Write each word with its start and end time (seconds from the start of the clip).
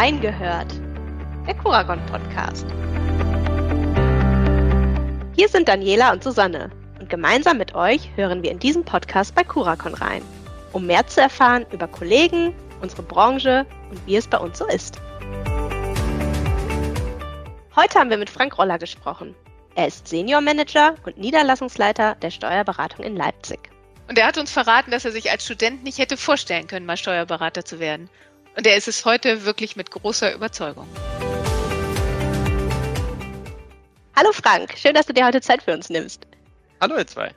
Reingehört, 0.00 0.72
der 1.46 1.54
Kuragon 1.56 2.00
Podcast. 2.06 2.64
Hier 5.36 5.46
sind 5.46 5.68
Daniela 5.68 6.12
und 6.12 6.24
Susanne 6.24 6.70
und 6.98 7.10
gemeinsam 7.10 7.58
mit 7.58 7.74
euch 7.74 8.08
hören 8.16 8.42
wir 8.42 8.50
in 8.50 8.58
diesem 8.58 8.82
Podcast 8.82 9.34
bei 9.34 9.44
Kurakon 9.44 9.92
rein, 9.92 10.22
um 10.72 10.86
mehr 10.86 11.06
zu 11.06 11.20
erfahren 11.20 11.66
über 11.70 11.86
Kollegen, 11.86 12.54
unsere 12.80 13.02
Branche 13.02 13.66
und 13.90 14.06
wie 14.06 14.16
es 14.16 14.26
bei 14.26 14.38
uns 14.38 14.56
so 14.56 14.66
ist. 14.68 14.98
Heute 17.76 17.98
haben 17.98 18.08
wir 18.08 18.16
mit 18.16 18.30
Frank 18.30 18.56
Roller 18.56 18.78
gesprochen. 18.78 19.34
Er 19.74 19.88
ist 19.88 20.08
Senior 20.08 20.40
Manager 20.40 20.94
und 21.04 21.18
Niederlassungsleiter 21.18 22.14
der 22.14 22.30
Steuerberatung 22.30 23.04
in 23.04 23.16
Leipzig. 23.16 23.68
Und 24.08 24.16
er 24.16 24.28
hat 24.28 24.38
uns 24.38 24.50
verraten, 24.50 24.92
dass 24.92 25.04
er 25.04 25.12
sich 25.12 25.30
als 25.30 25.44
Student 25.44 25.84
nicht 25.84 25.98
hätte 25.98 26.16
vorstellen 26.16 26.68
können, 26.68 26.86
mal 26.86 26.96
Steuerberater 26.96 27.66
zu 27.66 27.80
werden. 27.80 28.08
Und 28.56 28.66
er 28.66 28.76
ist 28.76 28.88
es 28.88 29.04
heute 29.04 29.44
wirklich 29.44 29.76
mit 29.76 29.90
großer 29.90 30.34
Überzeugung. 30.34 30.86
Hallo 34.16 34.32
Frank, 34.32 34.74
schön, 34.76 34.94
dass 34.94 35.06
du 35.06 35.14
dir 35.14 35.24
heute 35.24 35.40
Zeit 35.40 35.62
für 35.62 35.72
uns 35.72 35.88
nimmst. 35.88 36.26
Hallo 36.80 36.96
ihr 36.96 37.06
zwei. 37.06 37.32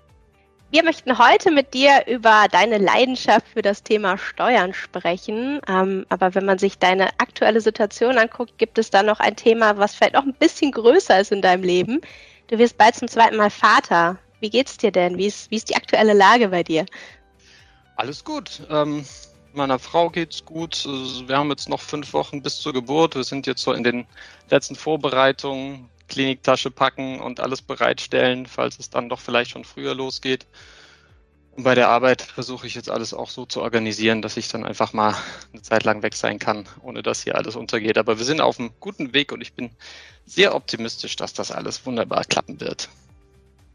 Wir 0.72 0.84
möchten 0.84 1.20
heute 1.20 1.52
mit 1.52 1.76
dir 1.76 2.06
über 2.08 2.48
deine 2.52 2.80
Leidenschaft 2.80 3.48
für 3.54 3.62
das 3.62 3.84
Thema 3.84 4.18
Steuern 4.18 4.74
sprechen. 4.74 5.62
Ähm, 5.68 6.06
aber 6.10 6.34
wenn 6.34 6.46
man 6.46 6.58
sich 6.58 6.80
deine 6.80 7.10
aktuelle 7.20 7.62
Situation 7.62 8.18
anguckt, 8.18 8.58
gibt 8.58 8.80
es 8.80 8.90
da 8.90 9.04
noch 9.04 9.20
ein 9.20 9.36
Thema, 9.36 9.78
was 9.78 9.94
vielleicht 9.94 10.16
noch 10.16 10.24
ein 10.24 10.34
bisschen 10.34 10.72
größer 10.72 11.20
ist 11.20 11.32
in 11.32 11.44
deinem 11.44 11.64
Leben. 11.64 12.02
Du 12.48 12.58
wirst 12.58 12.78
bald 12.80 12.96
zum 12.96 13.08
zweiten 13.08 13.38
Mal 13.38 13.52
Vater. 13.52 14.18
Wie 14.40 14.50
geht's 14.50 14.78
dir 14.78 14.92
denn? 14.92 15.18
Wie 15.20 15.28
ist, 15.28 15.52
wie 15.52 15.58
ist 15.58 15.70
die 15.70 15.76
aktuelle 15.76 16.14
Lage 16.14 16.50
bei 16.50 16.64
dir? 16.64 16.88
Alles 17.96 18.24
gut. 18.24 18.64
Ähm, 18.72 19.06
meiner 19.56 19.80
Frau 19.80 20.10
geht's 20.10 20.46
gut. 20.46 20.86
Wir 20.86 21.38
haben 21.38 21.50
jetzt 21.50 21.70
noch 21.70 21.82
fünf 21.82 22.14
Wochen 22.14 22.42
bis 22.42 22.60
zur 22.60 22.74
Geburt. 22.74 23.16
Wir 23.16 23.24
sind 23.24 23.48
jetzt 23.48 23.62
so 23.62 23.74
in 23.74 23.84
den 23.84 24.06
letzten 24.50 24.76
Vorbereitungen, 24.76 25.90
Kliniktasche 26.08 26.72
packen 26.72 27.20
und 27.20 27.40
alles 27.40 27.62
bereitstellen, 27.62 28.46
falls 28.46 28.80
es 28.80 28.90
dann 28.90 29.10
doch 29.10 29.20
vielleicht 29.20 29.52
schon 29.52 29.64
früher 29.64 29.96
losgeht. 29.96 30.46
Und 31.56 31.64
bei 31.64 31.76
der 31.76 31.90
Arbeit 31.90 32.22
versuche 32.22 32.66
ich 32.66 32.74
jetzt 32.74 32.90
alles 32.90 33.14
auch 33.14 33.30
so 33.30 33.46
zu 33.46 33.62
organisieren, 33.62 34.22
dass 34.22 34.38
ich 34.38 34.48
dann 34.48 34.66
einfach 34.66 34.94
mal 34.94 35.16
eine 35.52 35.62
Zeit 35.62 35.84
lang 35.84 36.02
weg 36.02 36.16
sein 36.16 36.40
kann, 36.40 36.68
ohne 36.82 37.04
dass 37.04 37.24
hier 37.24 37.36
alles 37.36 37.56
untergeht. 37.56 37.98
Aber 37.98 38.18
wir 38.18 38.26
sind 38.26 38.42
auf 38.42 38.60
einem 38.60 38.72
guten 38.80 39.14
Weg 39.14 39.32
und 39.32 39.42
ich 39.42 39.54
bin 39.54 39.70
sehr 40.26 40.56
optimistisch, 40.56 41.16
dass 41.16 41.34
das 41.34 41.52
alles 41.52 41.86
wunderbar 41.86 42.26
klappen 42.26 42.60
wird 42.60 42.90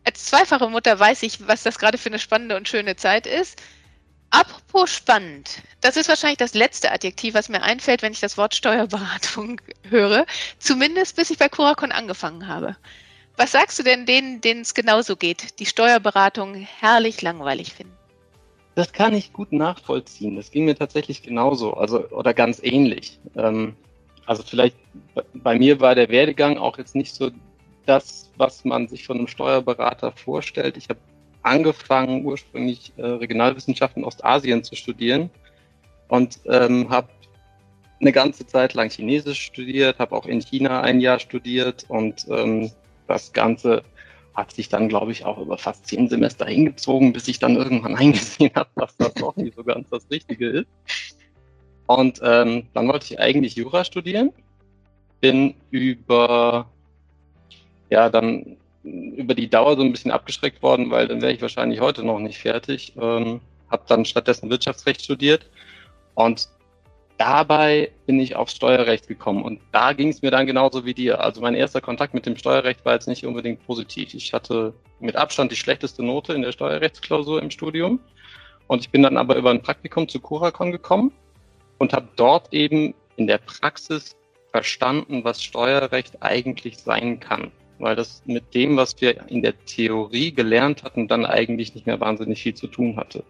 als 0.08 0.24
zweifache 0.24 0.70
Mutter 0.70 0.98
weiß 0.98 1.22
ich, 1.22 1.46
was 1.46 1.64
das 1.64 1.78
gerade 1.78 1.98
für 1.98 2.08
eine 2.08 2.18
spannende 2.18 2.56
und 2.56 2.66
schöne 2.66 2.96
Zeit 2.96 3.26
ist. 3.26 3.60
Apropos 4.30 4.90
spannend, 4.90 5.62
das 5.80 5.96
ist 5.96 6.08
wahrscheinlich 6.08 6.38
das 6.38 6.54
letzte 6.54 6.92
Adjektiv, 6.92 7.34
was 7.34 7.48
mir 7.48 7.62
einfällt, 7.62 8.02
wenn 8.02 8.12
ich 8.12 8.20
das 8.20 8.36
Wort 8.36 8.54
Steuerberatung 8.54 9.60
höre. 9.88 10.26
Zumindest 10.58 11.16
bis 11.16 11.30
ich 11.30 11.38
bei 11.38 11.48
Curacon 11.48 11.92
angefangen 11.92 12.46
habe. 12.46 12.76
Was 13.36 13.52
sagst 13.52 13.78
du 13.78 13.82
denn 13.82 14.04
denen, 14.04 14.40
denen 14.40 14.62
es 14.62 14.74
genauso 14.74 15.16
geht, 15.16 15.58
die 15.60 15.66
Steuerberatung 15.66 16.54
herrlich 16.54 17.22
langweilig 17.22 17.72
finden? 17.72 17.96
Das 18.74 18.92
kann 18.92 19.14
ich 19.14 19.32
gut 19.32 19.52
nachvollziehen. 19.52 20.36
Das 20.36 20.50
ging 20.50 20.64
mir 20.64 20.76
tatsächlich 20.76 21.22
genauso, 21.22 21.74
also 21.74 22.08
oder 22.10 22.34
ganz 22.34 22.60
ähnlich. 22.62 23.18
Ähm, 23.36 23.76
also 24.26 24.42
vielleicht 24.42 24.76
bei 25.34 25.58
mir 25.58 25.80
war 25.80 25.94
der 25.94 26.10
Werdegang 26.10 26.58
auch 26.58 26.78
jetzt 26.78 26.94
nicht 26.94 27.14
so 27.14 27.30
das, 27.86 28.30
was 28.36 28.64
man 28.64 28.86
sich 28.86 29.06
von 29.06 29.16
einem 29.16 29.26
Steuerberater 29.26 30.12
vorstellt. 30.12 30.76
Ich 30.76 30.88
habe 30.90 31.00
angefangen, 31.48 32.24
ursprünglich 32.24 32.92
äh, 32.96 33.02
Regionalwissenschaften 33.02 34.04
Ostasien 34.04 34.62
zu 34.64 34.76
studieren 34.76 35.30
und 36.08 36.40
ähm, 36.46 36.88
habe 36.90 37.08
eine 38.00 38.12
ganze 38.12 38.46
Zeit 38.46 38.74
lang 38.74 38.90
Chinesisch 38.90 39.40
studiert, 39.40 39.98
habe 39.98 40.14
auch 40.14 40.26
in 40.26 40.40
China 40.40 40.82
ein 40.82 41.00
Jahr 41.00 41.18
studiert 41.18 41.84
und 41.88 42.26
ähm, 42.28 42.70
das 43.06 43.32
Ganze 43.32 43.82
hat 44.34 44.52
sich 44.52 44.68
dann, 44.68 44.88
glaube 44.88 45.10
ich, 45.10 45.24
auch 45.24 45.38
über 45.38 45.58
fast 45.58 45.86
zehn 45.86 46.08
Semester 46.08 46.46
hingezogen, 46.46 47.12
bis 47.12 47.26
ich 47.26 47.40
dann 47.40 47.56
irgendwann 47.56 47.96
eingesehen 47.96 48.52
habe, 48.54 48.70
dass 48.76 48.96
das 48.96 49.14
doch 49.14 49.34
nicht 49.36 49.56
so 49.56 49.64
ganz 49.64 49.88
das 49.90 50.08
Richtige 50.10 50.48
ist. 50.48 50.68
Und 51.86 52.20
ähm, 52.22 52.68
dann 52.74 52.86
wollte 52.86 53.06
ich 53.06 53.18
eigentlich 53.18 53.56
Jura 53.56 53.84
studieren, 53.84 54.30
bin 55.20 55.54
über 55.70 56.70
ja 57.90 58.10
dann 58.10 58.57
über 58.84 59.34
die 59.34 59.50
Dauer 59.50 59.76
so 59.76 59.82
ein 59.82 59.92
bisschen 59.92 60.10
abgeschreckt 60.10 60.62
worden, 60.62 60.90
weil 60.90 61.08
dann 61.08 61.20
wäre 61.20 61.32
ich 61.32 61.42
wahrscheinlich 61.42 61.80
heute 61.80 62.04
noch 62.04 62.18
nicht 62.18 62.38
fertig. 62.38 62.94
Ähm, 63.00 63.40
habe 63.70 63.82
dann 63.86 64.04
stattdessen 64.04 64.50
Wirtschaftsrecht 64.50 65.02
studiert 65.02 65.46
und 66.14 66.48
dabei 67.18 67.90
bin 68.06 68.20
ich 68.20 68.36
aufs 68.36 68.54
Steuerrecht 68.54 69.08
gekommen 69.08 69.42
und 69.42 69.60
da 69.72 69.92
ging 69.92 70.08
es 70.08 70.22
mir 70.22 70.30
dann 70.30 70.46
genauso 70.46 70.86
wie 70.86 70.94
dir. 70.94 71.20
Also 71.20 71.40
mein 71.40 71.54
erster 71.54 71.80
Kontakt 71.80 72.14
mit 72.14 72.24
dem 72.24 72.36
Steuerrecht 72.36 72.84
war 72.84 72.94
jetzt 72.94 73.08
nicht 73.08 73.26
unbedingt 73.26 73.66
positiv. 73.66 74.14
Ich 74.14 74.32
hatte 74.32 74.72
mit 75.00 75.16
Abstand 75.16 75.52
die 75.52 75.56
schlechteste 75.56 76.02
Note 76.02 76.32
in 76.32 76.42
der 76.42 76.52
Steuerrechtsklausur 76.52 77.42
im 77.42 77.50
Studium 77.50 78.00
und 78.68 78.80
ich 78.80 78.90
bin 78.90 79.02
dann 79.02 79.16
aber 79.16 79.36
über 79.36 79.50
ein 79.50 79.62
Praktikum 79.62 80.08
zu 80.08 80.20
Curacon 80.20 80.72
gekommen 80.72 81.12
und 81.78 81.92
habe 81.92 82.08
dort 82.16 82.52
eben 82.54 82.94
in 83.16 83.26
der 83.26 83.38
Praxis 83.38 84.16
verstanden, 84.52 85.24
was 85.24 85.42
Steuerrecht 85.42 86.22
eigentlich 86.22 86.78
sein 86.78 87.20
kann 87.20 87.52
weil 87.78 87.96
das 87.96 88.22
mit 88.26 88.54
dem, 88.54 88.76
was 88.76 89.00
wir 89.00 89.28
in 89.28 89.42
der 89.42 89.58
Theorie 89.66 90.32
gelernt 90.32 90.82
hatten, 90.82 91.08
dann 91.08 91.26
eigentlich 91.26 91.74
nicht 91.74 91.86
mehr 91.86 92.00
wahnsinnig 92.00 92.42
viel 92.42 92.54
zu 92.54 92.66
tun 92.66 92.96
hatte. 92.96 93.20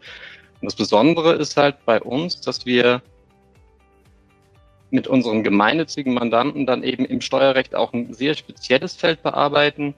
Und 0.60 0.66
das 0.66 0.76
Besondere 0.76 1.34
ist 1.34 1.56
halt 1.56 1.84
bei 1.84 2.00
uns, 2.00 2.40
dass 2.40 2.66
wir 2.66 3.02
mit 4.90 5.06
unseren 5.06 5.44
gemeinnützigen 5.44 6.14
Mandanten 6.14 6.66
dann 6.66 6.82
eben 6.82 7.04
im 7.04 7.20
Steuerrecht 7.20 7.74
auch 7.74 7.92
ein 7.92 8.14
sehr 8.14 8.34
spezielles 8.34 8.96
Feld 8.96 9.22
bearbeiten, 9.22 9.94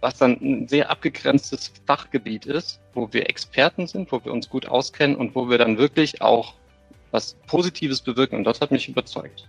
was 0.00 0.18
dann 0.18 0.38
ein 0.40 0.68
sehr 0.68 0.90
abgegrenztes 0.90 1.72
Fachgebiet 1.86 2.46
ist, 2.46 2.80
wo 2.94 3.12
wir 3.12 3.28
Experten 3.28 3.86
sind, 3.86 4.10
wo 4.12 4.24
wir 4.24 4.32
uns 4.32 4.48
gut 4.48 4.66
auskennen 4.66 5.16
und 5.16 5.34
wo 5.34 5.48
wir 5.48 5.58
dann 5.58 5.78
wirklich 5.78 6.22
auch 6.22 6.54
was 7.10 7.34
Positives 7.46 8.00
bewirken. 8.00 8.36
Und 8.36 8.44
das 8.44 8.60
hat 8.60 8.70
mich 8.70 8.88
überzeugt. 8.88 9.48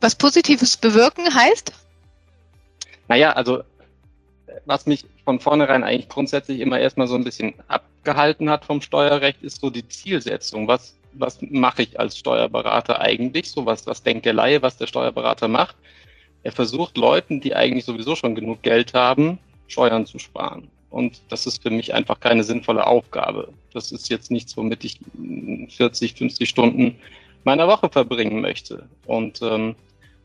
Was 0.00 0.14
Positives 0.14 0.76
bewirken 0.76 1.32
heißt? 1.34 1.72
Naja, 3.08 3.32
also 3.32 3.62
was 4.64 4.86
mich 4.86 5.04
von 5.24 5.40
vornherein 5.40 5.84
eigentlich 5.84 6.08
grundsätzlich 6.08 6.60
immer 6.60 6.78
erstmal 6.78 7.06
so 7.06 7.14
ein 7.14 7.24
bisschen 7.24 7.54
abgehalten 7.68 8.50
hat 8.50 8.64
vom 8.64 8.80
Steuerrecht, 8.80 9.42
ist 9.42 9.60
so 9.60 9.70
die 9.70 9.86
Zielsetzung. 9.88 10.68
Was, 10.68 10.96
was 11.12 11.38
mache 11.40 11.82
ich 11.82 11.98
als 11.98 12.18
Steuerberater 12.18 13.00
eigentlich? 13.00 13.50
So 13.50 13.66
was, 13.66 13.86
was 13.86 14.02
denkt 14.02 14.26
der 14.26 14.32
Laie, 14.32 14.62
was 14.62 14.76
der 14.76 14.86
Steuerberater 14.86 15.48
macht? 15.48 15.76
Er 16.42 16.52
versucht 16.52 16.96
Leuten, 16.96 17.40
die 17.40 17.54
eigentlich 17.54 17.84
sowieso 17.84 18.14
schon 18.14 18.34
genug 18.34 18.62
Geld 18.62 18.94
haben, 18.94 19.38
Steuern 19.68 20.06
zu 20.06 20.18
sparen. 20.18 20.68
Und 20.90 21.20
das 21.28 21.46
ist 21.46 21.62
für 21.62 21.70
mich 21.70 21.92
einfach 21.92 22.20
keine 22.20 22.44
sinnvolle 22.44 22.86
Aufgabe. 22.86 23.52
Das 23.72 23.92
ist 23.92 24.08
jetzt 24.08 24.30
nichts, 24.30 24.56
womit 24.56 24.84
ich 24.84 24.98
40, 25.76 26.14
50 26.14 26.48
Stunden 26.48 26.96
meiner 27.46 27.68
Woche 27.68 27.88
verbringen 27.88 28.40
möchte. 28.40 28.88
Und 29.06 29.40
ähm, 29.40 29.76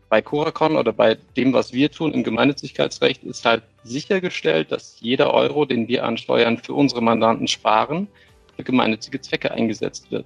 bei 0.09 0.21
Curacon 0.21 0.75
oder 0.75 0.91
bei 0.91 1.15
dem, 1.37 1.53
was 1.53 1.71
wir 1.71 1.89
tun 1.89 2.13
im 2.13 2.23
Gemeinnützigkeitsrecht, 2.23 3.23
ist 3.23 3.45
halt 3.45 3.63
sichergestellt, 3.83 4.71
dass 4.71 4.97
jeder 4.99 5.33
Euro, 5.33 5.63
den 5.65 5.87
wir 5.87 6.03
an 6.03 6.17
Steuern 6.17 6.57
für 6.57 6.73
unsere 6.73 7.01
Mandanten 7.01 7.47
sparen, 7.47 8.09
für 8.57 8.63
gemeinnützige 8.63 9.21
Zwecke 9.21 9.51
eingesetzt 9.51 10.11
wird. 10.11 10.25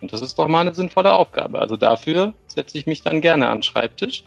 Und 0.00 0.12
das 0.12 0.20
ist 0.20 0.38
doch 0.38 0.48
mal 0.48 0.60
eine 0.60 0.74
sinnvolle 0.74 1.12
Aufgabe. 1.12 1.58
Also 1.58 1.76
dafür 1.76 2.34
setze 2.48 2.76
ich 2.78 2.86
mich 2.86 3.02
dann 3.02 3.20
gerne 3.20 3.48
an 3.48 3.58
den 3.58 3.62
Schreibtisch. 3.62 4.24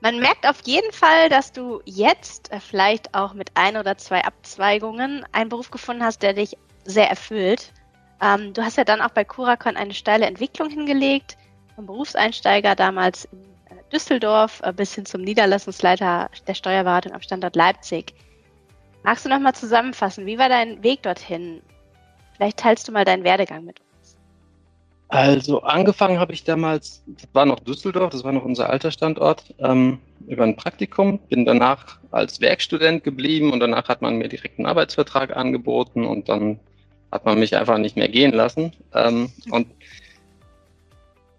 Man 0.00 0.18
merkt 0.18 0.48
auf 0.48 0.58
jeden 0.64 0.92
Fall, 0.92 1.28
dass 1.28 1.52
du 1.52 1.80
jetzt 1.84 2.50
äh, 2.50 2.58
vielleicht 2.58 3.14
auch 3.14 3.34
mit 3.34 3.52
ein 3.54 3.76
oder 3.76 3.96
zwei 3.98 4.24
Abzweigungen 4.24 5.24
einen 5.30 5.48
Beruf 5.48 5.70
gefunden 5.70 6.02
hast, 6.02 6.22
der 6.22 6.32
dich 6.32 6.56
sehr 6.84 7.08
erfüllt. 7.08 7.72
Ähm, 8.22 8.52
du 8.52 8.62
hast 8.62 8.76
ja 8.76 8.84
dann 8.84 9.00
auch 9.00 9.10
bei 9.10 9.24
Curacon 9.24 9.76
eine 9.76 9.94
steile 9.94 10.26
Entwicklung 10.26 10.70
hingelegt, 10.70 11.36
vom 11.74 11.86
Berufseinsteiger 11.86 12.76
damals 12.76 13.24
in 13.26 13.40
Düsseldorf 13.92 14.60
äh, 14.62 14.72
bis 14.72 14.94
hin 14.94 15.04
zum 15.04 15.22
Niederlassungsleiter 15.22 16.30
der 16.46 16.54
Steuerberatung 16.54 17.12
am 17.12 17.20
Standort 17.20 17.56
Leipzig. 17.56 18.14
Magst 19.02 19.24
du 19.24 19.28
noch 19.28 19.40
mal 19.40 19.54
zusammenfassen, 19.54 20.26
wie 20.26 20.38
war 20.38 20.48
dein 20.48 20.82
Weg 20.84 21.02
dorthin? 21.02 21.60
Vielleicht 22.36 22.58
teilst 22.58 22.86
du 22.86 22.92
mal 22.92 23.04
deinen 23.04 23.24
Werdegang 23.24 23.64
mit 23.64 23.80
uns. 23.80 24.16
Also 25.08 25.62
angefangen 25.62 26.20
habe 26.20 26.32
ich 26.32 26.44
damals, 26.44 27.02
das 27.06 27.28
war 27.32 27.44
noch 27.44 27.58
Düsseldorf, 27.58 28.10
das 28.10 28.22
war 28.22 28.32
noch 28.32 28.44
unser 28.44 28.70
alter 28.70 28.92
Standort, 28.92 29.52
ähm, 29.58 29.98
über 30.28 30.44
ein 30.44 30.56
Praktikum, 30.56 31.18
bin 31.28 31.44
danach 31.44 31.98
als 32.12 32.40
Werkstudent 32.40 33.02
geblieben 33.02 33.52
und 33.52 33.58
danach 33.58 33.88
hat 33.88 34.00
man 34.00 34.16
mir 34.16 34.28
direkt 34.28 34.58
einen 34.58 34.66
Arbeitsvertrag 34.66 35.36
angeboten 35.36 36.06
und 36.06 36.28
dann 36.28 36.60
hat 37.12 37.26
man 37.26 37.38
mich 37.38 37.56
einfach 37.56 37.78
nicht 37.78 37.96
mehr 37.96 38.08
gehen 38.08 38.32
lassen. 38.32 38.72
Ähm, 38.94 39.30
und 39.50 39.68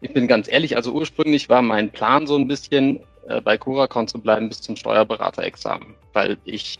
ich 0.01 0.13
bin 0.13 0.27
ganz 0.27 0.47
ehrlich, 0.47 0.75
also 0.75 0.93
ursprünglich 0.93 1.49
war 1.49 1.61
mein 1.61 1.89
Plan 1.89 2.27
so 2.27 2.35
ein 2.37 2.47
bisschen 2.47 2.99
äh, 3.27 3.41
bei 3.41 3.57
Curacon 3.57 4.07
zu 4.07 4.19
bleiben 4.19 4.49
bis 4.49 4.61
zum 4.61 4.75
Steuerberaterexamen, 4.75 5.95
weil 6.13 6.37
ich 6.45 6.77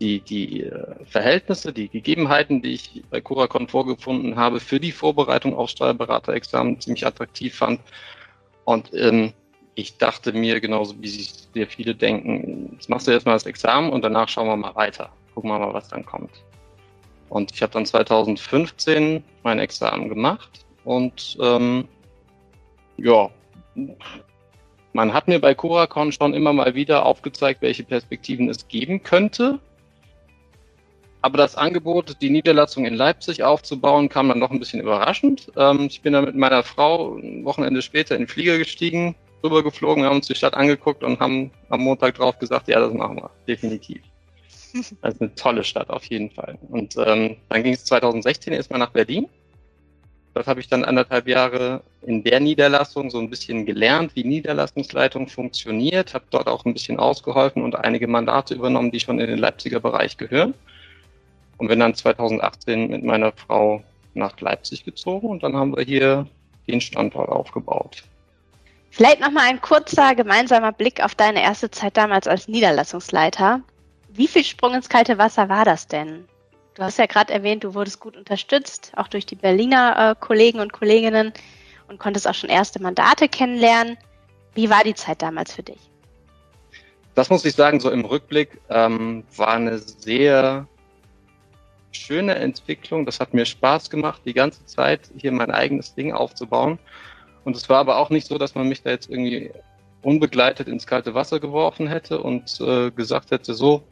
die, 0.00 0.20
die 0.20 0.62
äh, 0.64 1.04
Verhältnisse, 1.04 1.72
die 1.72 1.88
Gegebenheiten, 1.88 2.62
die 2.62 2.72
ich 2.72 3.02
bei 3.10 3.20
Curacon 3.20 3.68
vorgefunden 3.68 4.36
habe, 4.36 4.58
für 4.58 4.80
die 4.80 4.92
Vorbereitung 4.92 5.54
auf 5.54 5.70
Steuerberaterexamen 5.70 6.80
ziemlich 6.80 7.06
attraktiv 7.06 7.54
fand. 7.54 7.80
Und 8.64 8.90
ähm, 8.94 9.32
ich 9.74 9.98
dachte 9.98 10.32
mir, 10.32 10.60
genauso 10.60 10.94
wie 11.00 11.08
sich 11.08 11.32
sehr 11.52 11.66
viele 11.66 11.94
denken, 11.94 12.70
jetzt 12.74 12.88
machst 12.88 13.06
du 13.06 13.10
erstmal 13.10 13.34
das 13.34 13.46
Examen 13.46 13.90
und 13.90 14.02
danach 14.02 14.28
schauen 14.28 14.46
wir 14.46 14.56
mal 14.56 14.74
weiter. 14.74 15.10
Gucken 15.34 15.50
wir 15.50 15.58
mal, 15.58 15.74
was 15.74 15.88
dann 15.88 16.06
kommt. 16.06 16.30
Und 17.34 17.50
ich 17.52 17.62
habe 17.62 17.72
dann 17.72 17.84
2015 17.84 19.24
mein 19.42 19.58
Examen 19.58 20.08
gemacht 20.08 20.64
und 20.84 21.36
ähm, 21.42 21.88
ja, 22.96 23.28
man 24.92 25.12
hat 25.12 25.26
mir 25.26 25.40
bei 25.40 25.52
Curacon 25.52 26.12
schon 26.12 26.32
immer 26.32 26.52
mal 26.52 26.76
wieder 26.76 27.04
aufgezeigt, 27.04 27.60
welche 27.60 27.82
Perspektiven 27.82 28.48
es 28.48 28.68
geben 28.68 29.02
könnte. 29.02 29.58
Aber 31.22 31.36
das 31.36 31.56
Angebot, 31.56 32.22
die 32.22 32.30
Niederlassung 32.30 32.86
in 32.86 32.94
Leipzig 32.94 33.42
aufzubauen, 33.42 34.08
kam 34.08 34.28
dann 34.28 34.38
noch 34.38 34.52
ein 34.52 34.60
bisschen 34.60 34.80
überraschend. 34.80 35.50
Ähm, 35.56 35.88
ich 35.90 36.02
bin 36.02 36.12
dann 36.12 36.26
mit 36.26 36.36
meiner 36.36 36.62
Frau 36.62 37.16
ein 37.16 37.44
Wochenende 37.44 37.82
später 37.82 38.14
in 38.14 38.22
den 38.22 38.28
Flieger 38.28 38.58
gestiegen, 38.58 39.16
rübergeflogen, 39.42 40.04
haben 40.04 40.16
uns 40.18 40.28
die 40.28 40.36
Stadt 40.36 40.54
angeguckt 40.54 41.02
und 41.02 41.18
haben 41.18 41.50
am 41.68 41.80
Montag 41.80 42.14
drauf 42.14 42.38
gesagt, 42.38 42.68
ja, 42.68 42.78
das 42.78 42.92
machen 42.92 43.16
wir, 43.16 43.30
definitiv. 43.48 44.02
Ist 44.74 44.96
eine 45.02 45.34
tolle 45.34 45.64
Stadt 45.64 45.90
auf 45.90 46.04
jeden 46.06 46.30
Fall. 46.30 46.58
Und 46.68 46.96
ähm, 46.96 47.36
dann 47.48 47.62
ging 47.62 47.74
es 47.74 47.84
2016 47.84 48.52
erstmal 48.52 48.80
nach 48.80 48.90
Berlin 48.90 49.28
Dort 50.34 50.48
habe 50.48 50.58
ich 50.58 50.68
dann 50.68 50.84
anderthalb 50.84 51.28
Jahre 51.28 51.82
in 52.02 52.24
der 52.24 52.40
Niederlassung 52.40 53.08
so 53.08 53.20
ein 53.20 53.30
bisschen 53.30 53.66
gelernt, 53.66 54.16
wie 54.16 54.24
Niederlassungsleitung 54.24 55.28
funktioniert, 55.28 56.12
habe 56.12 56.24
dort 56.30 56.48
auch 56.48 56.64
ein 56.64 56.72
bisschen 56.72 56.98
ausgeholfen 56.98 57.62
und 57.62 57.76
einige 57.76 58.08
Mandate 58.08 58.54
übernommen, 58.54 58.90
die 58.90 58.98
schon 58.98 59.20
in 59.20 59.28
den 59.28 59.38
Leipziger 59.38 59.78
Bereich 59.78 60.16
gehören. 60.16 60.54
Und 61.56 61.68
bin 61.68 61.78
dann 61.78 61.94
2018 61.94 62.90
mit 62.90 63.04
meiner 63.04 63.30
Frau 63.30 63.84
nach 64.14 64.38
Leipzig 64.40 64.84
gezogen 64.84 65.28
und 65.28 65.44
dann 65.44 65.54
haben 65.54 65.76
wir 65.76 65.84
hier 65.84 66.26
den 66.66 66.80
Standort 66.80 67.28
aufgebaut. 67.28 68.02
Vielleicht 68.90 69.20
nochmal 69.20 69.44
ein 69.48 69.60
kurzer 69.60 70.16
gemeinsamer 70.16 70.72
Blick 70.72 71.02
auf 71.02 71.14
deine 71.14 71.42
erste 71.42 71.70
Zeit 71.70 71.96
damals 71.96 72.26
als 72.26 72.48
Niederlassungsleiter. 72.48 73.62
Wie 74.16 74.28
viel 74.28 74.44
Sprung 74.44 74.74
ins 74.74 74.88
kalte 74.88 75.18
Wasser 75.18 75.48
war 75.48 75.64
das 75.64 75.88
denn? 75.88 76.28
Du 76.74 76.84
hast 76.84 76.98
ja 76.98 77.06
gerade 77.06 77.32
erwähnt, 77.32 77.64
du 77.64 77.74
wurdest 77.74 77.98
gut 77.98 78.16
unterstützt, 78.16 78.92
auch 78.94 79.08
durch 79.08 79.26
die 79.26 79.34
Berliner 79.34 80.12
äh, 80.12 80.14
Kollegen 80.24 80.60
und 80.60 80.72
Kolleginnen 80.72 81.32
und 81.88 81.98
konntest 81.98 82.28
auch 82.28 82.34
schon 82.34 82.48
erste 82.48 82.80
Mandate 82.80 83.28
kennenlernen. 83.28 83.96
Wie 84.54 84.70
war 84.70 84.84
die 84.84 84.94
Zeit 84.94 85.20
damals 85.20 85.52
für 85.52 85.64
dich? 85.64 85.90
Das 87.16 87.28
muss 87.28 87.44
ich 87.44 87.56
sagen, 87.56 87.80
so 87.80 87.90
im 87.90 88.04
Rückblick 88.04 88.60
ähm, 88.70 89.24
war 89.36 89.48
eine 89.48 89.78
sehr 89.78 90.68
schöne 91.90 92.36
Entwicklung. 92.36 93.06
Das 93.06 93.18
hat 93.18 93.34
mir 93.34 93.46
Spaß 93.46 93.90
gemacht, 93.90 94.22
die 94.24 94.34
ganze 94.34 94.64
Zeit 94.64 95.10
hier 95.16 95.32
mein 95.32 95.50
eigenes 95.50 95.92
Ding 95.96 96.12
aufzubauen. 96.12 96.78
Und 97.42 97.56
es 97.56 97.68
war 97.68 97.78
aber 97.78 97.96
auch 97.96 98.10
nicht 98.10 98.28
so, 98.28 98.38
dass 98.38 98.54
man 98.54 98.68
mich 98.68 98.82
da 98.82 98.90
jetzt 98.90 99.10
irgendwie 99.10 99.50
unbegleitet 100.02 100.68
ins 100.68 100.86
kalte 100.86 101.14
Wasser 101.14 101.40
geworfen 101.40 101.88
hätte 101.88 102.20
und 102.20 102.60
äh, 102.60 102.92
gesagt 102.92 103.32
hätte, 103.32 103.54
so, 103.54 103.82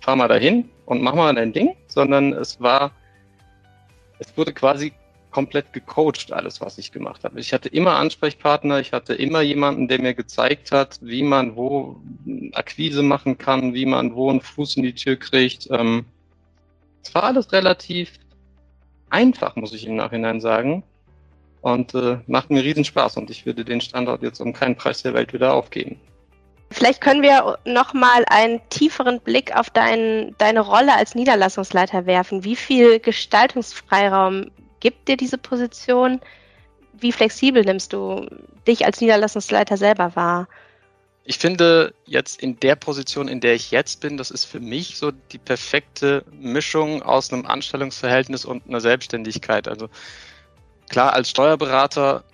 fahr 0.00 0.16
mal 0.16 0.28
dahin 0.28 0.68
und 0.86 1.02
mach 1.02 1.14
mal 1.14 1.34
dein 1.34 1.52
Ding, 1.52 1.76
sondern 1.86 2.32
es 2.32 2.60
war, 2.60 2.92
es 4.18 4.36
wurde 4.36 4.52
quasi 4.52 4.92
komplett 5.30 5.72
gecoacht, 5.72 6.32
alles, 6.32 6.60
was 6.60 6.78
ich 6.78 6.92
gemacht 6.92 7.24
habe. 7.24 7.38
Ich 7.40 7.52
hatte 7.52 7.68
immer 7.68 7.96
Ansprechpartner, 7.96 8.80
ich 8.80 8.92
hatte 8.92 9.14
immer 9.14 9.40
jemanden, 9.42 9.88
der 9.88 10.00
mir 10.00 10.14
gezeigt 10.14 10.72
hat, 10.72 10.98
wie 11.02 11.22
man 11.22 11.56
wo 11.56 12.00
Akquise 12.52 13.02
machen 13.02 13.38
kann, 13.38 13.74
wie 13.74 13.86
man 13.86 14.14
wo 14.14 14.30
einen 14.30 14.40
Fuß 14.40 14.76
in 14.76 14.82
die 14.82 14.94
Tür 14.94 15.16
kriegt. 15.16 15.68
Ähm, 15.70 16.04
es 17.02 17.14
war 17.14 17.24
alles 17.24 17.52
relativ 17.52 18.18
einfach, 19.08 19.56
muss 19.56 19.72
ich 19.72 19.86
im 19.86 19.96
Nachhinein 19.96 20.40
sagen. 20.40 20.82
Und 21.62 21.94
äh, 21.94 22.18
macht 22.26 22.50
mir 22.50 22.64
riesen 22.64 22.84
Spaß 22.84 23.18
und 23.18 23.28
ich 23.28 23.44
würde 23.44 23.66
den 23.66 23.82
Standort 23.82 24.22
jetzt 24.22 24.40
um 24.40 24.54
keinen 24.54 24.76
Preis 24.76 25.02
der 25.02 25.12
Welt 25.12 25.34
wieder 25.34 25.52
aufgeben. 25.52 26.00
Vielleicht 26.72 27.00
können 27.00 27.22
wir 27.22 27.58
noch 27.64 27.94
mal 27.94 28.24
einen 28.28 28.60
tieferen 28.70 29.20
Blick 29.20 29.54
auf 29.56 29.70
dein, 29.70 30.34
deine 30.38 30.60
Rolle 30.60 30.94
als 30.94 31.16
Niederlassungsleiter 31.16 32.06
werfen. 32.06 32.44
Wie 32.44 32.54
viel 32.54 33.00
Gestaltungsfreiraum 33.00 34.52
gibt 34.78 35.08
dir 35.08 35.16
diese 35.16 35.36
Position? 35.36 36.20
Wie 36.92 37.10
flexibel 37.10 37.64
nimmst 37.64 37.92
du 37.92 38.26
dich 38.68 38.84
als 38.86 39.00
Niederlassungsleiter 39.00 39.76
selber 39.76 40.14
wahr? 40.14 40.48
Ich 41.24 41.38
finde 41.38 41.92
jetzt 42.06 42.40
in 42.40 42.58
der 42.60 42.76
Position, 42.76 43.28
in 43.28 43.40
der 43.40 43.54
ich 43.54 43.70
jetzt 43.72 44.00
bin, 44.00 44.16
das 44.16 44.30
ist 44.30 44.44
für 44.44 44.60
mich 44.60 44.96
so 44.96 45.10
die 45.10 45.38
perfekte 45.38 46.24
Mischung 46.32 47.02
aus 47.02 47.32
einem 47.32 47.46
Anstellungsverhältnis 47.46 48.44
und 48.44 48.66
einer 48.68 48.80
Selbstständigkeit. 48.80 49.66
Also 49.66 49.88
klar, 50.88 51.12
als 51.12 51.30
Steuerberater 51.30 52.24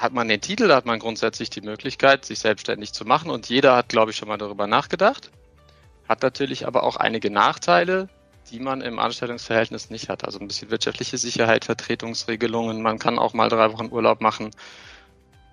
hat 0.00 0.12
man 0.12 0.28
den 0.28 0.40
Titel, 0.40 0.68
da 0.68 0.76
hat 0.76 0.86
man 0.86 0.98
grundsätzlich 0.98 1.50
die 1.50 1.60
Möglichkeit, 1.60 2.24
sich 2.24 2.38
selbstständig 2.38 2.92
zu 2.92 3.04
machen 3.04 3.30
und 3.30 3.48
jeder 3.48 3.76
hat, 3.76 3.88
glaube 3.88 4.10
ich, 4.10 4.16
schon 4.16 4.28
mal 4.28 4.38
darüber 4.38 4.66
nachgedacht. 4.66 5.30
Hat 6.08 6.22
natürlich 6.22 6.66
aber 6.66 6.82
auch 6.82 6.96
einige 6.96 7.30
Nachteile, 7.30 8.08
die 8.50 8.60
man 8.60 8.80
im 8.80 8.98
Anstellungsverhältnis 8.98 9.90
nicht 9.90 10.08
hat. 10.08 10.24
Also 10.24 10.38
ein 10.38 10.46
bisschen 10.46 10.70
wirtschaftliche 10.70 11.18
Sicherheit, 11.18 11.64
Vertretungsregelungen. 11.64 12.80
Man 12.80 12.98
kann 12.98 13.18
auch 13.18 13.34
mal 13.34 13.48
drei 13.48 13.72
Wochen 13.72 13.90
Urlaub 13.90 14.20
machen, 14.20 14.50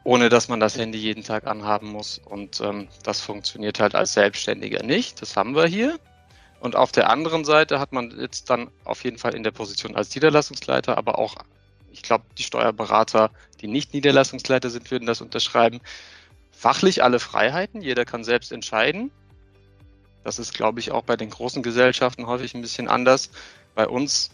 ohne 0.03 0.29
dass 0.29 0.47
man 0.47 0.59
das 0.59 0.77
Handy 0.77 0.99
jeden 0.99 1.23
Tag 1.23 1.47
anhaben 1.47 1.91
muss. 1.91 2.19
Und 2.23 2.61
ähm, 2.61 2.87
das 3.03 3.21
funktioniert 3.21 3.79
halt 3.79 3.95
als 3.95 4.13
Selbstständiger 4.13 4.83
nicht. 4.83 5.21
Das 5.21 5.35
haben 5.35 5.55
wir 5.55 5.65
hier. 5.65 5.99
Und 6.59 6.75
auf 6.75 6.91
der 6.91 7.09
anderen 7.09 7.45
Seite 7.45 7.79
hat 7.79 7.91
man 7.91 8.11
jetzt 8.19 8.49
dann 8.49 8.69
auf 8.85 9.03
jeden 9.03 9.17
Fall 9.17 9.33
in 9.33 9.43
der 9.43 9.51
Position 9.51 9.95
als 9.95 10.13
Niederlassungsleiter, 10.13 10.97
aber 10.97 11.17
auch 11.17 11.35
ich 11.93 12.01
glaube, 12.01 12.25
die 12.37 12.43
Steuerberater, 12.43 13.31
die 13.63 13.67
nicht 13.67 13.93
Niederlassungsleiter 13.93 14.69
sind, 14.69 14.91
würden 14.91 15.05
das 15.05 15.21
unterschreiben. 15.21 15.79
Fachlich 16.51 17.03
alle 17.03 17.19
Freiheiten, 17.19 17.81
jeder 17.81 18.05
kann 18.05 18.23
selbst 18.23 18.51
entscheiden. 18.51 19.09
Das 20.23 20.37
ist, 20.37 20.53
glaube 20.53 20.79
ich, 20.79 20.91
auch 20.91 21.03
bei 21.03 21.15
den 21.15 21.29
großen 21.29 21.63
Gesellschaften 21.63 22.27
häufig 22.27 22.53
ein 22.53 22.61
bisschen 22.61 22.87
anders. 22.87 23.31
Bei 23.73 23.87
uns 23.87 24.31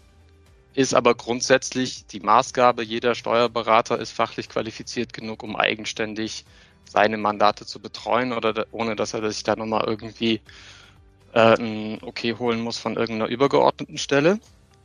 ist 0.74 0.94
aber 0.94 1.16
grundsätzlich 1.16 2.06
die 2.08 2.20
Maßgabe, 2.20 2.84
jeder 2.84 3.16
Steuerberater 3.16 4.00
ist 4.00 4.12
fachlich 4.12 4.50
qualifiziert 4.50 5.14
genug, 5.14 5.44
um 5.44 5.56
eigenständig 5.56 6.46
seine 6.86 7.18
Mandate 7.18 7.66
zu 7.66 7.80
betreuen 7.80 8.34
oder 8.34 8.66
ohne 8.72 8.96
dass 8.96 9.14
er 9.14 9.32
sich 9.32 9.44
da 9.44 9.56
nochmal 9.56 9.86
irgendwie 9.86 10.42
äh, 11.34 11.56
ein 11.60 12.00
Okay 12.02 12.36
holen 12.36 12.62
muss 12.62 12.80
von 12.80 12.96
irgendeiner 12.96 13.30
übergeordneten 13.30 13.98
Stelle. 13.98 14.40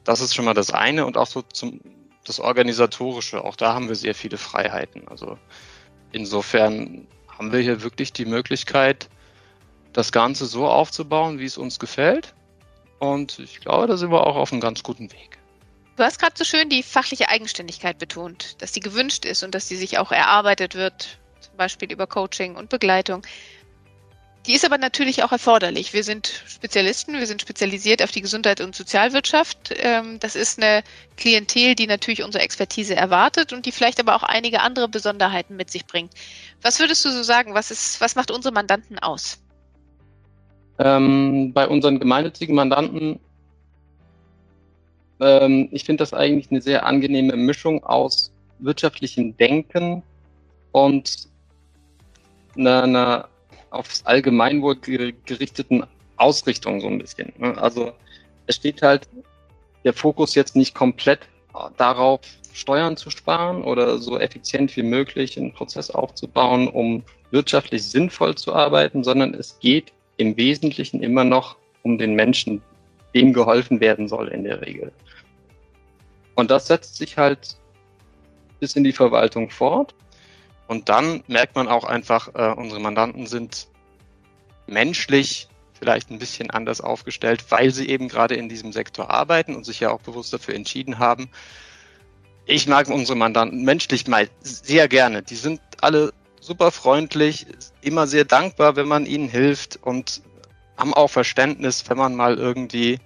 Das 0.04 0.20
ist 0.20 0.34
schon 0.34 0.44
mal 0.44 0.54
das 0.54 0.70
eine 0.70 1.06
und 1.06 1.16
auch 1.16 1.26
so 1.26 1.42
zum 1.42 1.80
das 2.24 2.40
Organisatorische, 2.40 3.44
auch 3.44 3.56
da 3.56 3.74
haben 3.74 3.88
wir 3.88 3.94
sehr 3.94 4.14
viele 4.14 4.38
Freiheiten. 4.38 5.06
Also 5.08 5.38
insofern 6.12 7.06
haben 7.28 7.52
wir 7.52 7.60
hier 7.60 7.82
wirklich 7.82 8.12
die 8.12 8.24
Möglichkeit, 8.24 9.08
das 9.92 10.10
Ganze 10.10 10.46
so 10.46 10.66
aufzubauen, 10.66 11.38
wie 11.38 11.44
es 11.44 11.58
uns 11.58 11.78
gefällt. 11.78 12.34
Und 12.98 13.38
ich 13.38 13.60
glaube, 13.60 13.86
da 13.86 13.96
sind 13.96 14.10
wir 14.10 14.26
auch 14.26 14.36
auf 14.36 14.52
einem 14.52 14.60
ganz 14.60 14.82
guten 14.82 15.12
Weg. 15.12 15.38
Du 15.96 16.02
hast 16.02 16.18
gerade 16.18 16.34
so 16.36 16.44
schön 16.44 16.68
die 16.68 16.82
fachliche 16.82 17.28
Eigenständigkeit 17.28 17.98
betont, 17.98 18.60
dass 18.60 18.72
die 18.72 18.80
gewünscht 18.80 19.24
ist 19.24 19.44
und 19.44 19.54
dass 19.54 19.68
die 19.68 19.76
sich 19.76 19.98
auch 19.98 20.10
erarbeitet 20.10 20.74
wird, 20.74 21.18
zum 21.40 21.56
Beispiel 21.56 21.92
über 21.92 22.06
Coaching 22.06 22.56
und 22.56 22.68
Begleitung. 22.68 23.22
Die 24.46 24.52
ist 24.52 24.64
aber 24.64 24.76
natürlich 24.76 25.22
auch 25.22 25.32
erforderlich. 25.32 25.94
Wir 25.94 26.04
sind 26.04 26.42
Spezialisten, 26.46 27.14
wir 27.14 27.26
sind 27.26 27.40
spezialisiert 27.40 28.02
auf 28.02 28.10
die 28.10 28.20
Gesundheit 28.20 28.60
und 28.60 28.74
Sozialwirtschaft. 28.74 29.74
Ähm, 29.78 30.18
das 30.20 30.36
ist 30.36 30.62
eine 30.62 30.82
Klientel, 31.16 31.74
die 31.74 31.86
natürlich 31.86 32.22
unsere 32.22 32.44
Expertise 32.44 32.94
erwartet 32.94 33.54
und 33.54 33.64
die 33.64 33.72
vielleicht 33.72 34.00
aber 34.00 34.14
auch 34.14 34.22
einige 34.22 34.60
andere 34.60 34.88
Besonderheiten 34.88 35.56
mit 35.56 35.70
sich 35.70 35.86
bringt. 35.86 36.12
Was 36.60 36.78
würdest 36.78 37.04
du 37.06 37.10
so 37.10 37.22
sagen? 37.22 37.54
Was, 37.54 37.70
ist, 37.70 38.02
was 38.02 38.16
macht 38.16 38.30
unsere 38.30 38.52
Mandanten 38.52 38.98
aus? 38.98 39.38
Ähm, 40.78 41.52
bei 41.54 41.66
unseren 41.66 41.98
gemeinnützigen 41.98 42.54
Mandanten, 42.54 43.20
ähm, 45.20 45.68
ich 45.72 45.84
finde 45.84 46.02
das 46.02 46.12
eigentlich 46.12 46.50
eine 46.50 46.60
sehr 46.60 46.84
angenehme 46.84 47.36
Mischung 47.36 47.82
aus 47.82 48.30
wirtschaftlichem 48.58 49.36
Denken 49.38 50.02
und 50.72 51.28
einer, 52.56 52.82
einer 52.82 53.28
aufs 53.74 54.04
Allgemeinwohl 54.06 54.76
gerichteten 54.76 55.84
Ausrichtung 56.16 56.80
so 56.80 56.86
ein 56.86 56.98
bisschen. 56.98 57.32
Ne? 57.38 57.56
Also 57.58 57.92
es 58.46 58.56
steht 58.56 58.82
halt 58.82 59.08
der 59.84 59.92
Fokus 59.92 60.34
jetzt 60.34 60.56
nicht 60.56 60.74
komplett 60.74 61.20
darauf, 61.76 62.20
Steuern 62.52 62.96
zu 62.96 63.10
sparen 63.10 63.64
oder 63.64 63.98
so 63.98 64.18
effizient 64.18 64.76
wie 64.76 64.84
möglich 64.84 65.36
einen 65.36 65.52
Prozess 65.52 65.90
aufzubauen, 65.90 66.68
um 66.68 67.02
wirtschaftlich 67.32 67.82
sinnvoll 67.82 68.36
zu 68.36 68.54
arbeiten, 68.54 69.02
sondern 69.02 69.34
es 69.34 69.58
geht 69.58 69.92
im 70.18 70.36
Wesentlichen 70.36 71.02
immer 71.02 71.24
noch 71.24 71.56
um 71.82 71.98
den 71.98 72.14
Menschen, 72.14 72.62
dem 73.12 73.32
geholfen 73.32 73.80
werden 73.80 74.06
soll 74.08 74.28
in 74.28 74.44
der 74.44 74.60
Regel. 74.60 74.92
Und 76.36 76.50
das 76.52 76.68
setzt 76.68 76.96
sich 76.96 77.18
halt 77.18 77.56
bis 78.60 78.76
in 78.76 78.84
die 78.84 78.92
Verwaltung 78.92 79.50
fort. 79.50 79.94
Und 80.66 80.88
dann 80.88 81.22
merkt 81.26 81.54
man 81.54 81.68
auch 81.68 81.84
einfach, 81.84 82.34
äh, 82.34 82.54
unsere 82.56 82.80
Mandanten 82.80 83.26
sind 83.26 83.68
menschlich 84.66 85.48
vielleicht 85.78 86.10
ein 86.10 86.18
bisschen 86.18 86.50
anders 86.50 86.80
aufgestellt, 86.80 87.44
weil 87.50 87.70
sie 87.70 87.88
eben 87.88 88.08
gerade 88.08 88.34
in 88.36 88.48
diesem 88.48 88.72
Sektor 88.72 89.10
arbeiten 89.10 89.54
und 89.54 89.64
sich 89.64 89.80
ja 89.80 89.90
auch 89.90 90.00
bewusst 90.00 90.32
dafür 90.32 90.54
entschieden 90.54 90.98
haben. 90.98 91.28
Ich 92.46 92.66
mag 92.66 92.88
unsere 92.88 93.16
Mandanten 93.16 93.64
menschlich 93.64 94.06
mal 94.06 94.28
sehr 94.40 94.88
gerne. 94.88 95.22
Die 95.22 95.36
sind 95.36 95.60
alle 95.80 96.12
super 96.40 96.70
freundlich, 96.70 97.46
immer 97.80 98.06
sehr 98.06 98.24
dankbar, 98.24 98.76
wenn 98.76 98.88
man 98.88 99.06
ihnen 99.06 99.28
hilft 99.28 99.78
und 99.82 100.22
haben 100.76 100.94
auch 100.94 101.08
Verständnis, 101.08 101.84
wenn 101.88 101.96
man 101.96 102.14
mal 102.14 102.36
irgendwie 102.36 102.98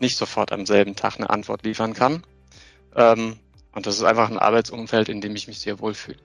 nicht 0.00 0.16
sofort 0.16 0.52
am 0.52 0.64
selben 0.64 0.96
Tag 0.96 1.16
eine 1.16 1.30
Antwort 1.30 1.64
liefern 1.64 1.94
kann. 1.94 2.22
Ähm, 2.94 3.38
und 3.72 3.86
das 3.86 3.96
ist 3.96 4.04
einfach 4.04 4.30
ein 4.30 4.38
Arbeitsumfeld, 4.38 5.08
in 5.08 5.20
dem 5.20 5.36
ich 5.36 5.48
mich 5.48 5.58
sehr 5.58 5.78
wohl 5.80 5.94
fühle. 5.94 6.18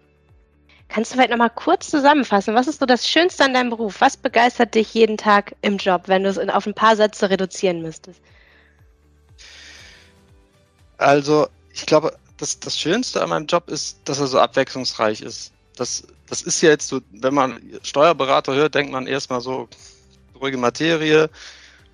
Kannst 0.90 1.12
du 1.12 1.16
vielleicht 1.16 1.32
nochmal 1.32 1.50
kurz 1.50 1.90
zusammenfassen? 1.90 2.54
Was 2.54 2.68
ist 2.68 2.80
so 2.80 2.86
das 2.86 3.08
Schönste 3.08 3.44
an 3.44 3.54
deinem 3.54 3.72
Beruf? 3.72 4.00
Was 4.00 4.16
begeistert 4.16 4.76
dich 4.76 4.94
jeden 4.94 5.18
Tag 5.18 5.56
im 5.62 5.78
Job, 5.78 6.04
wenn 6.06 6.24
du 6.24 6.30
es 6.30 6.38
auf 6.38 6.68
ein 6.68 6.76
paar 6.76 6.96
Sätze 6.96 7.30
reduzieren 7.30 7.82
müsstest? 7.82 8.22
Also, 10.98 11.48
ich 11.74 11.86
glaube, 11.86 12.16
das, 12.38 12.60
das 12.60 12.80
Schönste 12.80 13.22
an 13.22 13.30
meinem 13.30 13.48
Job 13.48 13.70
ist, 13.70 14.00
dass 14.06 14.20
er 14.20 14.28
so 14.28 14.40
abwechslungsreich 14.40 15.22
ist. 15.22 15.52
Das, 15.76 16.04
das 16.28 16.44
ist 16.44 16.62
ja 16.62 16.70
jetzt 16.70 16.88
so, 16.88 17.02
wenn 17.12 17.34
man 17.34 17.60
Steuerberater 17.82 18.54
hört, 18.54 18.76
denkt 18.76 18.92
man 18.92 19.08
erstmal 19.08 19.42
so, 19.42 19.68
ruhige 20.40 20.58
Materie, 20.58 21.30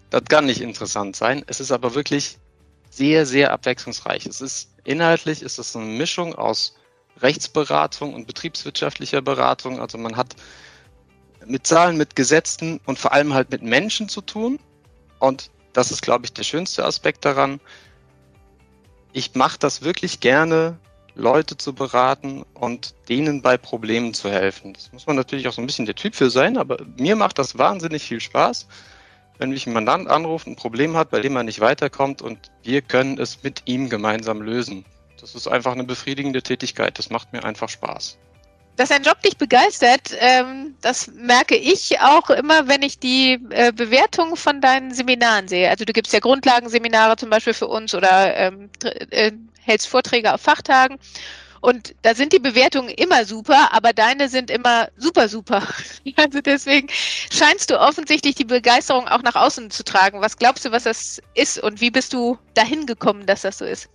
das 0.09 0.23
kann 0.27 0.45
nicht 0.45 0.61
interessant 0.61 1.15
sein. 1.15 1.43
Es 1.47 1.59
ist 1.59 1.71
aber 1.71 1.95
wirklich 1.95 2.37
sehr, 2.89 3.25
sehr 3.25 3.53
abwechslungsreich. 3.53 4.25
Es 4.25 4.41
ist 4.41 4.69
inhaltlich 4.83 5.41
ist 5.41 5.59
es 5.59 5.75
eine 5.75 5.85
Mischung 5.85 6.35
aus 6.35 6.73
Rechtsberatung 7.21 8.13
und 8.13 8.27
betriebswirtschaftlicher 8.27 9.21
Beratung. 9.21 9.79
Also 9.79 9.97
man 9.97 10.15
hat 10.15 10.35
mit 11.45 11.65
Zahlen, 11.65 11.97
mit 11.97 12.15
Gesetzen 12.15 12.79
und 12.85 12.99
vor 12.99 13.13
allem 13.13 13.33
halt 13.33 13.51
mit 13.51 13.61
Menschen 13.61 14.09
zu 14.09 14.21
tun. 14.21 14.59
Und 15.19 15.49
das 15.73 15.91
ist, 15.91 16.01
glaube 16.01 16.25
ich, 16.25 16.33
der 16.33 16.43
schönste 16.43 16.85
Aspekt 16.85 17.25
daran. 17.25 17.59
Ich 19.13 19.35
mache 19.35 19.57
das 19.59 19.81
wirklich 19.81 20.19
gerne, 20.19 20.77
Leute 21.15 21.57
zu 21.57 21.73
beraten 21.73 22.45
und 22.53 22.93
denen 23.09 23.41
bei 23.41 23.57
Problemen 23.57 24.13
zu 24.13 24.29
helfen. 24.29 24.73
Das 24.73 24.91
muss 24.93 25.07
man 25.07 25.15
natürlich 25.15 25.47
auch 25.47 25.53
so 25.53 25.61
ein 25.61 25.65
bisschen 25.65 25.85
der 25.85 25.95
Typ 25.95 26.15
für 26.15 26.29
sein, 26.29 26.57
aber 26.57 26.77
mir 26.97 27.15
macht 27.15 27.39
das 27.39 27.57
wahnsinnig 27.57 28.03
viel 28.03 28.21
Spaß 28.21 28.67
wenn 29.39 29.49
mich 29.49 29.65
ein 29.65 29.73
Mandant 29.73 30.07
anruft, 30.09 30.45
ein 30.45 30.55
Problem 30.55 30.95
hat, 30.95 31.09
bei 31.09 31.21
dem 31.21 31.35
er 31.35 31.43
nicht 31.43 31.61
weiterkommt 31.61 32.21
und 32.21 32.51
wir 32.61 32.81
können 32.81 33.17
es 33.17 33.41
mit 33.41 33.63
ihm 33.65 33.89
gemeinsam 33.89 34.41
lösen. 34.41 34.85
Das 35.21 35.35
ist 35.35 35.47
einfach 35.47 35.73
eine 35.73 35.83
befriedigende 35.83 36.41
Tätigkeit. 36.41 36.97
Das 36.97 37.09
macht 37.09 37.33
mir 37.33 37.43
einfach 37.43 37.69
Spaß. 37.69 38.17
Dass 38.75 38.91
ein 38.91 39.03
Job 39.03 39.21
dich 39.21 39.37
begeistert, 39.37 40.15
ähm, 40.19 40.75
das 40.81 41.07
merke 41.07 41.55
ich 41.57 41.99
auch 41.99 42.29
immer, 42.29 42.69
wenn 42.69 42.81
ich 42.81 42.97
die 42.97 43.37
äh, 43.49 43.73
Bewertung 43.73 44.37
von 44.37 44.61
deinen 44.61 44.93
Seminaren 44.93 45.49
sehe. 45.49 45.69
Also 45.69 45.83
du 45.83 45.91
gibst 45.91 46.13
ja 46.13 46.19
Grundlagenseminare 46.19 47.17
zum 47.17 47.29
Beispiel 47.29 47.53
für 47.53 47.67
uns 47.67 47.93
oder 47.93 48.35
ähm, 48.37 48.69
äh, 49.09 49.33
hältst 49.59 49.89
Vorträge 49.89 50.33
auf 50.33 50.39
Fachtagen. 50.39 50.97
Und 51.61 51.93
da 52.03 52.15
sind 52.15 52.31
die 52.31 52.39
Bewertungen 52.39 52.89
immer 52.89 53.25
super, 53.25 53.73
aber 53.73 53.91
deine 53.91 54.29
sind 54.29 54.49
immer 54.49 54.87
super, 54.97 55.27
super. 55.27 55.67
Also 56.15 56.41
deswegen 56.41 56.87
scheinst 57.31 57.69
du 57.69 57.79
offensichtlich 57.79 58.35
die 58.35 58.45
Begeisterung 58.45 59.07
auch 59.07 59.21
nach 59.21 59.35
außen 59.35 59.71
zu 59.71 59.83
tragen. 59.83 60.21
Was 60.21 60.37
glaubst 60.37 60.65
du, 60.65 60.71
was 60.71 60.83
das 60.83 61.21
ist 61.33 61.59
und 61.59 61.81
wie 61.81 61.91
bist 61.91 62.13
du 62.13 62.37
dahin 62.53 62.85
gekommen, 62.85 63.25
dass 63.25 63.41
das 63.41 63.57
so 63.57 63.65
ist? 63.65 63.89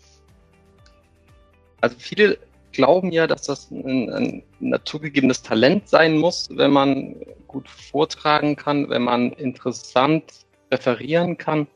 Also 1.85 1.97
viele 1.99 2.39
glauben 2.73 3.13
ja, 3.13 3.27
dass 3.27 3.43
das 3.43 3.71
ein, 3.71 4.11
ein 4.11 4.43
naturgegebenes 4.59 5.43
Talent 5.43 5.87
sein 5.87 6.17
muss, 6.17 6.49
wenn 6.51 6.71
man 6.71 7.15
gut 7.47 7.69
vortragen 7.69 8.57
kann, 8.57 8.89
wenn 8.89 9.03
man 9.03 9.33
interessant 9.33 10.25
referieren 10.71 11.37
kann. 11.37 11.67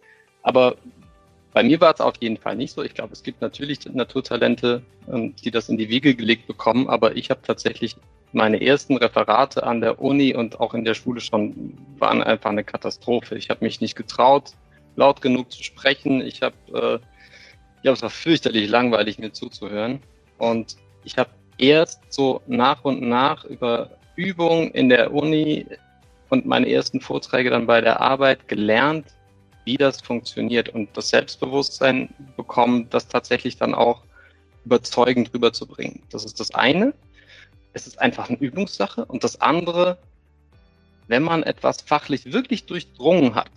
Aber 0.43 0.77
bei 1.53 1.63
mir 1.63 1.79
war 1.83 1.93
es 1.93 2.01
auf 2.01 2.15
jeden 2.21 2.39
Fall 2.39 2.57
nicht 2.57 2.73
so. 2.73 2.83
Ich 2.83 2.95
glaube, 2.95 3.13
es 3.13 3.23
gibt 3.23 3.43
natürlich 3.43 3.85
Naturtalente, 3.85 4.81
ähm, 5.13 5.37
die 5.37 5.51
das 5.51 5.69
in 5.69 5.77
die 5.77 5.91
Wiege 5.91 6.15
gelegt 6.15 6.47
bekommen, 6.47 6.89
aber 6.89 7.15
ich 7.19 7.29
habe 7.29 7.43
tatsächlich 7.43 7.95
meine 8.33 8.63
ersten 8.63 8.97
Referate 8.97 9.65
an 9.65 9.83
der 9.83 10.01
Uni 10.01 10.35
und 10.35 10.59
auch 10.59 10.73
in 10.73 10.87
der 10.87 10.95
Schule 10.95 11.21
schon 11.21 11.77
waren 11.99 12.23
einfach 12.23 12.49
eine 12.49 12.65
Katastrophe. 12.65 13.37
Ich 13.37 13.51
habe 13.51 13.63
mich 13.63 13.83
nicht 13.83 13.95
getraut, 13.95 14.53
laut 14.97 15.21
genug 15.21 15.53
zu 15.53 15.63
sprechen. 15.63 16.23
Ich 16.23 16.41
habe, 16.41 16.57
äh, 16.73 16.99
ja, 17.83 17.93
es 17.93 18.03
war 18.03 18.11
fürchterlich 18.11 18.69
langweilig 18.69 19.19
mir 19.19 19.33
zuzuhören. 19.33 20.01
Und 20.39 20.77
ich 21.05 21.17
habe 21.17 21.31
erst 21.59 22.01
so 22.13 22.41
nach 22.47 22.85
und 22.85 23.03
nach 23.03 23.45
über 23.45 23.91
Übungen 24.17 24.71
in 24.73 24.89
der 24.89 25.13
Uni 25.13 25.67
und 26.29 26.47
meine 26.47 26.69
ersten 26.69 27.01
Vorträge 27.01 27.51
dann 27.51 27.67
bei 27.67 27.81
der 27.81 28.01
Arbeit 28.01 28.49
gelernt, 28.49 29.07
wie 29.65 29.77
das 29.77 30.01
funktioniert 30.01 30.69
und 30.71 30.89
das 30.97 31.11
Selbstbewusstsein 31.11 32.09
bekommen, 32.37 32.89
das 32.91 33.09
tatsächlich 33.09 33.57
dann 33.57 33.75
auch 33.75 34.03
überzeugend 34.65 35.33
rüberzubringen. 35.33 36.03
Das 36.11 36.25
ist 36.25 36.41
das 36.41 36.55
eine. 36.55 36.95
Es 37.73 37.87
ist 37.87 38.01
einfach 38.01 38.29
eine 38.29 38.39
Übungssache. 38.39 39.05
Und 39.05 39.25
das 39.25 39.41
andere, 39.41 39.99
wenn 41.07 41.23
man 41.23 41.43
etwas 41.43 41.81
fachlich 41.83 42.33
wirklich 42.33 42.67
durchdrungen 42.67 43.35
hat, 43.35 43.51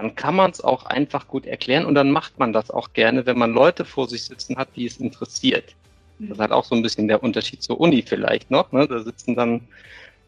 dann 0.00 0.14
kann 0.14 0.34
man 0.34 0.50
es 0.50 0.62
auch 0.62 0.86
einfach 0.86 1.28
gut 1.28 1.44
erklären 1.44 1.84
und 1.84 1.94
dann 1.94 2.10
macht 2.10 2.38
man 2.38 2.54
das 2.54 2.70
auch 2.70 2.94
gerne, 2.94 3.26
wenn 3.26 3.36
man 3.36 3.52
Leute 3.52 3.84
vor 3.84 4.08
sich 4.08 4.24
sitzen 4.24 4.56
hat, 4.56 4.68
die 4.74 4.86
es 4.86 4.96
interessiert. 4.96 5.74
Das 6.18 6.30
ist 6.30 6.38
halt 6.38 6.52
auch 6.52 6.64
so 6.64 6.74
ein 6.74 6.80
bisschen 6.80 7.06
der 7.06 7.22
Unterschied 7.22 7.62
zur 7.62 7.78
Uni 7.78 8.02
vielleicht 8.06 8.50
noch. 8.50 8.72
Ne? 8.72 8.88
Da 8.88 9.00
sitzen 9.00 9.34
dann 9.36 9.68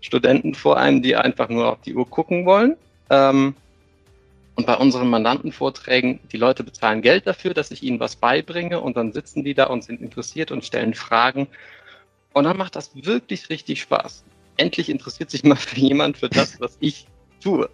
Studenten 0.02 0.54
vor 0.54 0.76
einem, 0.76 1.00
die 1.00 1.16
einfach 1.16 1.48
nur 1.48 1.72
auf 1.72 1.80
die 1.80 1.94
Uhr 1.94 2.08
gucken 2.08 2.44
wollen. 2.44 2.76
Ähm, 3.08 3.54
und 4.56 4.66
bei 4.66 4.76
unseren 4.76 5.08
Mandantenvorträgen, 5.08 6.20
die 6.30 6.36
Leute 6.36 6.64
bezahlen 6.64 7.00
Geld 7.00 7.26
dafür, 7.26 7.54
dass 7.54 7.70
ich 7.70 7.82
ihnen 7.82 7.98
was 7.98 8.16
beibringe 8.16 8.78
und 8.78 8.98
dann 8.98 9.12
sitzen 9.12 9.42
die 9.42 9.54
da 9.54 9.64
und 9.64 9.84
sind 9.84 10.02
interessiert 10.02 10.50
und 10.50 10.66
stellen 10.66 10.92
Fragen. 10.92 11.48
Und 12.34 12.44
dann 12.44 12.58
macht 12.58 12.76
das 12.76 12.90
wirklich 12.94 13.48
richtig 13.48 13.80
Spaß. 13.80 14.22
Endlich 14.58 14.90
interessiert 14.90 15.30
sich 15.30 15.44
mal 15.44 15.56
jemand 15.74 16.18
für 16.18 16.28
das, 16.28 16.60
was 16.60 16.76
ich 16.80 17.06
tue. 17.42 17.70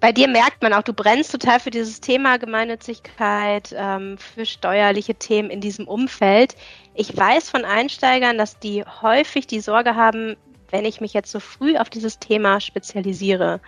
Bei 0.00 0.12
dir 0.12 0.28
merkt 0.28 0.62
man 0.62 0.72
auch, 0.72 0.82
du 0.82 0.94
brennst 0.94 1.30
total 1.30 1.60
für 1.60 1.70
dieses 1.70 2.00
Thema 2.00 2.38
Gemeinnützigkeit, 2.38 3.74
ähm, 3.76 4.16
für 4.16 4.46
steuerliche 4.46 5.14
Themen 5.14 5.50
in 5.50 5.60
diesem 5.60 5.86
Umfeld. 5.86 6.56
Ich 6.94 7.14
weiß 7.14 7.50
von 7.50 7.66
Einsteigern, 7.66 8.38
dass 8.38 8.58
die 8.58 8.82
häufig 9.02 9.46
die 9.46 9.60
Sorge 9.60 9.96
haben, 9.96 10.36
wenn 10.70 10.86
ich 10.86 11.02
mich 11.02 11.12
jetzt 11.12 11.30
so 11.30 11.38
früh 11.38 11.76
auf 11.76 11.90
dieses 11.90 12.18
Thema 12.18 12.60
spezialisiere, 12.60 13.60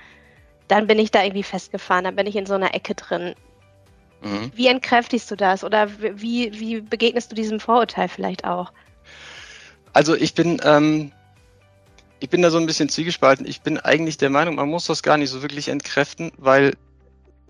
dann 0.69 0.87
bin 0.87 0.99
ich 0.99 1.11
da 1.11 1.23
irgendwie 1.23 1.43
festgefahren, 1.43 2.05
dann 2.05 2.17
bin 2.17 2.27
ich 2.27 2.37
in 2.37 2.47
so 2.47 2.55
einer 2.55 2.75
Ecke 2.75 2.95
drin. 2.95 3.35
Mhm. 4.23 4.53
Wie 4.55 4.69
entkräftigst 4.69 5.31
du 5.31 5.37
das 5.37 5.65
oder 5.65 5.91
wie, 6.01 6.59
wie 6.59 6.81
begegnest 6.81 7.31
du 7.31 7.37
diesem 7.37 7.61
Vorurteil 7.61 8.09
vielleicht 8.09 8.45
auch? 8.45 8.73
Also 9.93 10.15
ich 10.15 10.35
bin, 10.35 10.61
ähm, 10.65 11.12
ich 12.23 12.31
bin 12.31 12.43
da 12.43 12.50
so 12.50 12.59
ein 12.59 12.67
bisschen 12.67 12.88
zwiegespalten. 12.88 13.47
Ich 13.47 13.62
bin 13.62 13.79
eigentlich 13.79 14.17
der 14.17 14.31
Meinung, 14.31 14.55
man 14.55 14.69
muss 14.69 14.87
das 14.87 15.02
gar 15.02 15.17
nicht 15.17 15.31
so 15.31 15.43
wirklich 15.43 15.69
entkräften, 15.69 16.33
weil 16.38 16.76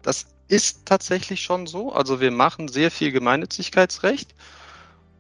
das 0.03 0.27
ist 0.49 0.87
tatsächlich 0.87 1.41
schon 1.43 1.67
so. 1.67 1.93
Also 1.93 2.21
wir 2.21 2.31
machen 2.31 2.69
sehr 2.69 2.91
viel 2.91 3.13
Gemeinnützigkeitsrecht 3.13 4.35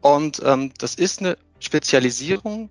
und 0.00 0.42
ähm, 0.44 0.72
das 0.78 0.94
ist 0.94 1.20
eine 1.20 1.36
Spezialisierung 1.60 2.70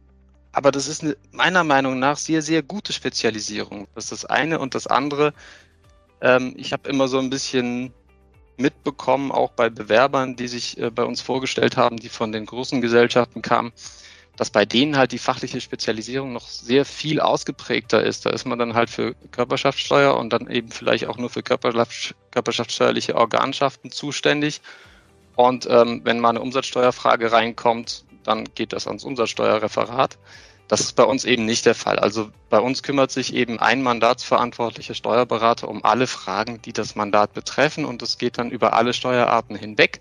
aber 0.51 0.71
das 0.71 0.87
ist 0.87 1.03
eine, 1.03 1.15
meiner 1.31 1.63
Meinung 1.63 1.99
nach 1.99 2.17
sehr, 2.17 2.41
sehr 2.41 2.61
gute 2.61 2.93
Spezialisierung. 2.93 3.87
Das 3.95 4.05
ist 4.05 4.11
das 4.11 4.25
eine 4.25 4.59
und 4.59 4.75
das 4.75 4.87
andere. 4.87 5.33
Ähm, 6.21 6.53
ich 6.57 6.73
habe 6.73 6.89
immer 6.89 7.07
so 7.07 7.19
ein 7.19 7.29
bisschen 7.29 7.93
mitbekommen, 8.57 9.31
auch 9.31 9.51
bei 9.51 9.69
Bewerbern, 9.69 10.35
die 10.35 10.47
sich 10.47 10.77
äh, 10.77 10.91
bei 10.91 11.03
uns 11.03 11.21
vorgestellt 11.21 11.77
haben, 11.77 11.97
die 11.97 12.09
von 12.09 12.31
den 12.31 12.45
großen 12.45 12.81
Gesellschaften 12.81 13.41
kamen, 13.41 13.71
dass 14.37 14.49
bei 14.49 14.65
denen 14.65 14.97
halt 14.97 15.11
die 15.11 15.17
fachliche 15.17 15.61
Spezialisierung 15.61 16.33
noch 16.33 16.47
sehr 16.47 16.85
viel 16.85 17.19
ausgeprägter 17.19 18.03
ist. 18.03 18.25
Da 18.25 18.29
ist 18.31 18.45
man 18.45 18.57
dann 18.57 18.73
halt 18.73 18.89
für 18.89 19.13
Körperschaftssteuer 19.31 20.17
und 20.17 20.31
dann 20.31 20.49
eben 20.49 20.71
vielleicht 20.71 21.07
auch 21.07 21.17
nur 21.17 21.29
für 21.29 21.43
körperschaftssteuerliche 21.43 23.15
Organschaften 23.15 23.91
zuständig. 23.91 24.61
Und 25.35 25.67
ähm, 25.69 26.01
wenn 26.03 26.19
mal 26.19 26.29
eine 26.29 26.41
Umsatzsteuerfrage 26.41 27.31
reinkommt, 27.31 28.05
dann 28.23 28.45
geht 28.55 28.73
das 28.73 28.87
ans 28.87 29.03
Umsatzsteuerreferat. 29.03 30.17
Das 30.67 30.79
ist 30.79 30.95
bei 30.95 31.03
uns 31.03 31.25
eben 31.25 31.45
nicht 31.45 31.65
der 31.65 31.75
Fall. 31.75 31.99
Also 31.99 32.29
bei 32.49 32.59
uns 32.59 32.81
kümmert 32.81 33.11
sich 33.11 33.33
eben 33.33 33.59
ein 33.59 33.81
mandatsverantwortlicher 33.81 34.93
Steuerberater 34.93 35.67
um 35.67 35.83
alle 35.83 36.07
Fragen, 36.07 36.61
die 36.61 36.71
das 36.71 36.95
Mandat 36.95 37.33
betreffen 37.33 37.83
und 37.83 38.01
es 38.01 38.17
geht 38.17 38.37
dann 38.37 38.51
über 38.51 38.71
alle 38.73 38.93
Steuerarten 38.93 39.57
hinweg. 39.57 39.99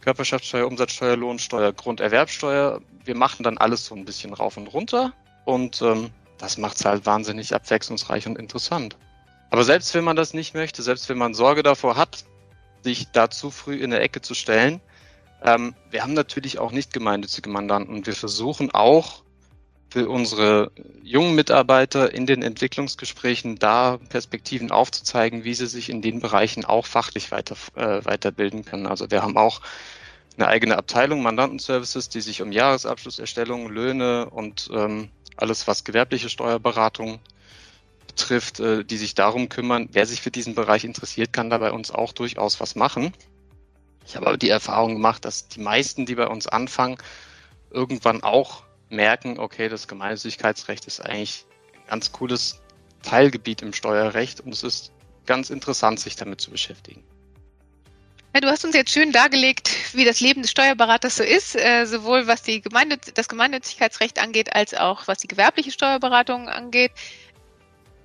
Körperschaftssteuer, 0.00 0.66
Umsatzsteuer, 0.66 1.16
Lohnsteuer, 1.16 1.72
Grunderwerbsteuer. 1.72 2.80
Wir 3.04 3.16
machen 3.16 3.42
dann 3.42 3.58
alles 3.58 3.86
so 3.86 3.94
ein 3.94 4.04
bisschen 4.04 4.34
rauf 4.34 4.56
und 4.56 4.66
runter 4.68 5.12
und 5.44 5.82
ähm, 5.82 6.10
das 6.38 6.58
macht 6.58 6.76
es 6.76 6.84
halt 6.84 7.06
wahnsinnig 7.06 7.54
abwechslungsreich 7.54 8.26
und 8.26 8.38
interessant. 8.38 8.96
Aber 9.50 9.64
selbst 9.64 9.94
wenn 9.94 10.04
man 10.04 10.16
das 10.16 10.34
nicht 10.34 10.54
möchte, 10.54 10.82
selbst 10.82 11.08
wenn 11.08 11.18
man 11.18 11.34
Sorge 11.34 11.62
davor 11.62 11.96
hat, 11.96 12.24
sich 12.82 13.08
da 13.12 13.30
zu 13.30 13.50
früh 13.50 13.76
in 13.76 13.90
der 13.90 14.02
Ecke 14.02 14.20
zu 14.20 14.34
stellen, 14.34 14.80
ähm, 15.42 15.74
wir 15.90 16.02
haben 16.02 16.14
natürlich 16.14 16.58
auch 16.58 16.72
nicht 16.72 16.92
gemeinnützige 16.92 17.48
Mandanten 17.48 17.94
und 17.94 18.06
wir 18.06 18.14
versuchen 18.14 18.70
auch 18.72 19.22
für 19.90 20.08
unsere 20.08 20.70
jungen 21.02 21.34
Mitarbeiter 21.34 22.12
in 22.12 22.26
den 22.26 22.42
Entwicklungsgesprächen 22.42 23.58
da 23.58 23.98
Perspektiven 24.08 24.70
aufzuzeigen, 24.70 25.44
wie 25.44 25.54
sie 25.54 25.66
sich 25.66 25.88
in 25.88 26.02
den 26.02 26.20
Bereichen 26.20 26.64
auch 26.64 26.86
fachlich 26.86 27.30
weiter, 27.30 27.56
äh, 27.74 28.04
weiterbilden 28.04 28.64
können. 28.64 28.86
Also 28.86 29.10
wir 29.10 29.22
haben 29.22 29.36
auch 29.36 29.62
eine 30.36 30.48
eigene 30.48 30.76
Abteilung 30.76 31.22
Mandantenservices, 31.22 32.10
die 32.10 32.20
sich 32.20 32.42
um 32.42 32.52
Jahresabschlusserstellung, 32.52 33.70
Löhne 33.70 34.28
und 34.30 34.70
ähm, 34.72 35.08
alles, 35.36 35.66
was 35.66 35.84
gewerbliche 35.84 36.28
Steuerberatung 36.28 37.18
betrifft, 38.06 38.60
äh, 38.60 38.84
die 38.84 38.98
sich 38.98 39.14
darum 39.14 39.48
kümmern. 39.48 39.88
Wer 39.92 40.06
sich 40.06 40.20
für 40.20 40.30
diesen 40.30 40.54
Bereich 40.54 40.84
interessiert, 40.84 41.32
kann 41.32 41.50
da 41.50 41.58
bei 41.58 41.72
uns 41.72 41.90
auch 41.90 42.12
durchaus 42.12 42.60
was 42.60 42.74
machen. 42.74 43.12
Ich 44.06 44.16
habe 44.16 44.26
aber 44.26 44.36
die 44.36 44.48
Erfahrung 44.48 44.94
gemacht, 44.94 45.24
dass 45.24 45.48
die 45.48 45.60
meisten, 45.60 46.06
die 46.06 46.14
bei 46.14 46.26
uns 46.26 46.46
anfangen, 46.46 46.98
irgendwann 47.70 48.22
auch 48.22 48.62
merken, 48.90 49.38
okay, 49.38 49.68
das 49.68 49.88
Gemeinnützigkeitsrecht 49.88 50.86
ist 50.86 51.00
eigentlich 51.00 51.44
ein 51.74 51.88
ganz 51.88 52.12
cooles 52.12 52.60
Teilgebiet 53.02 53.62
im 53.62 53.72
Steuerrecht 53.72 54.40
und 54.40 54.52
es 54.52 54.62
ist 54.62 54.92
ganz 55.26 55.50
interessant, 55.50 56.00
sich 56.00 56.16
damit 56.16 56.40
zu 56.40 56.50
beschäftigen. 56.50 57.04
Ja, 58.34 58.40
du 58.40 58.48
hast 58.48 58.64
uns 58.64 58.74
jetzt 58.74 58.92
schön 58.92 59.10
dargelegt, 59.10 59.70
wie 59.94 60.04
das 60.04 60.20
Leben 60.20 60.42
des 60.42 60.50
Steuerberaters 60.50 61.16
so 61.16 61.22
ist, 61.22 61.56
äh, 61.56 61.86
sowohl 61.86 62.26
was 62.26 62.42
die 62.42 62.60
Gemeinnütz 62.60 63.12
das 63.14 63.28
Gemeinnützigkeitsrecht 63.28 64.18
angeht, 64.18 64.54
als 64.54 64.74
auch 64.74 65.08
was 65.08 65.18
die 65.18 65.28
gewerbliche 65.28 65.72
Steuerberatung 65.72 66.48
angeht. 66.48 66.92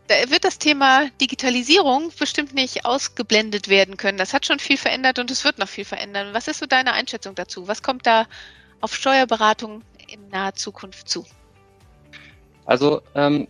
Da 0.07 0.15
wird 0.29 0.43
das 0.43 0.59
Thema 0.59 1.09
Digitalisierung 1.21 2.11
bestimmt 2.17 2.53
nicht 2.53 2.85
ausgeblendet 2.85 3.67
werden 3.67 3.97
können. 3.97 4.17
Das 4.17 4.33
hat 4.33 4.45
schon 4.45 4.59
viel 4.59 4.77
verändert 4.77 5.19
und 5.19 5.31
es 5.31 5.43
wird 5.43 5.59
noch 5.59 5.69
viel 5.69 5.85
verändern. 5.85 6.33
Was 6.33 6.47
ist 6.47 6.59
so 6.59 6.65
deine 6.65 6.93
Einschätzung 6.93 7.35
dazu? 7.35 7.67
Was 7.67 7.83
kommt 7.83 8.05
da 8.05 8.25
auf 8.81 8.95
Steuerberatung 8.95 9.81
in 10.13 10.27
naher 10.29 10.53
Zukunft 10.53 11.09
zu? 11.09 11.25
Also 12.65 13.01
ähm, 13.15 13.47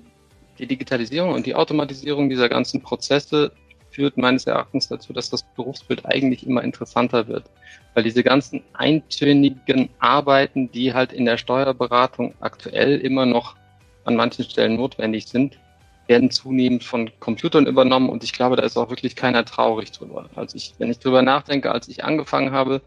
die 0.57 0.67
Digitalisierung 0.67 1.33
und 1.33 1.45
die 1.45 1.55
Automatisierung 1.55 2.29
dieser 2.29 2.49
ganzen 2.49 2.81
Prozesse 2.81 3.51
führt 3.91 4.17
meines 4.17 4.47
Erachtens 4.47 4.87
dazu, 4.87 5.13
dass 5.13 5.29
das 5.29 5.43
Berufsbild 5.55 6.05
eigentlich 6.05 6.45
immer 6.47 6.63
interessanter 6.63 7.27
wird. 7.27 7.45
Weil 7.93 8.03
diese 8.03 8.23
ganzen 8.23 8.63
eintönigen 8.73 9.89
Arbeiten, 9.99 10.71
die 10.71 10.93
halt 10.93 11.13
in 11.13 11.25
der 11.25 11.37
Steuerberatung 11.37 12.33
aktuell 12.39 12.97
immer 12.99 13.25
noch 13.25 13.55
an 14.05 14.15
manchen 14.15 14.45
Stellen 14.45 14.75
notwendig 14.75 15.27
sind, 15.27 15.59
werden 16.07 16.31
zunehmend 16.31 16.83
von 16.83 17.09
Computern 17.19 17.65
übernommen 17.65 18.09
und 18.09 18.23
ich 18.23 18.33
glaube, 18.33 18.57
da 18.57 18.63
ist 18.63 18.77
auch 18.77 18.89
wirklich 18.89 19.15
keiner 19.15 19.45
traurig 19.45 19.91
drüber. 19.91 20.29
Also 20.35 20.57
ich, 20.57 20.73
wenn 20.77 20.91
ich 20.91 20.99
drüber 20.99 21.21
nachdenke, 21.21 21.71
als 21.71 21.87
ich 21.87 22.03
angefangen 22.03 22.51
habe, 22.51 22.81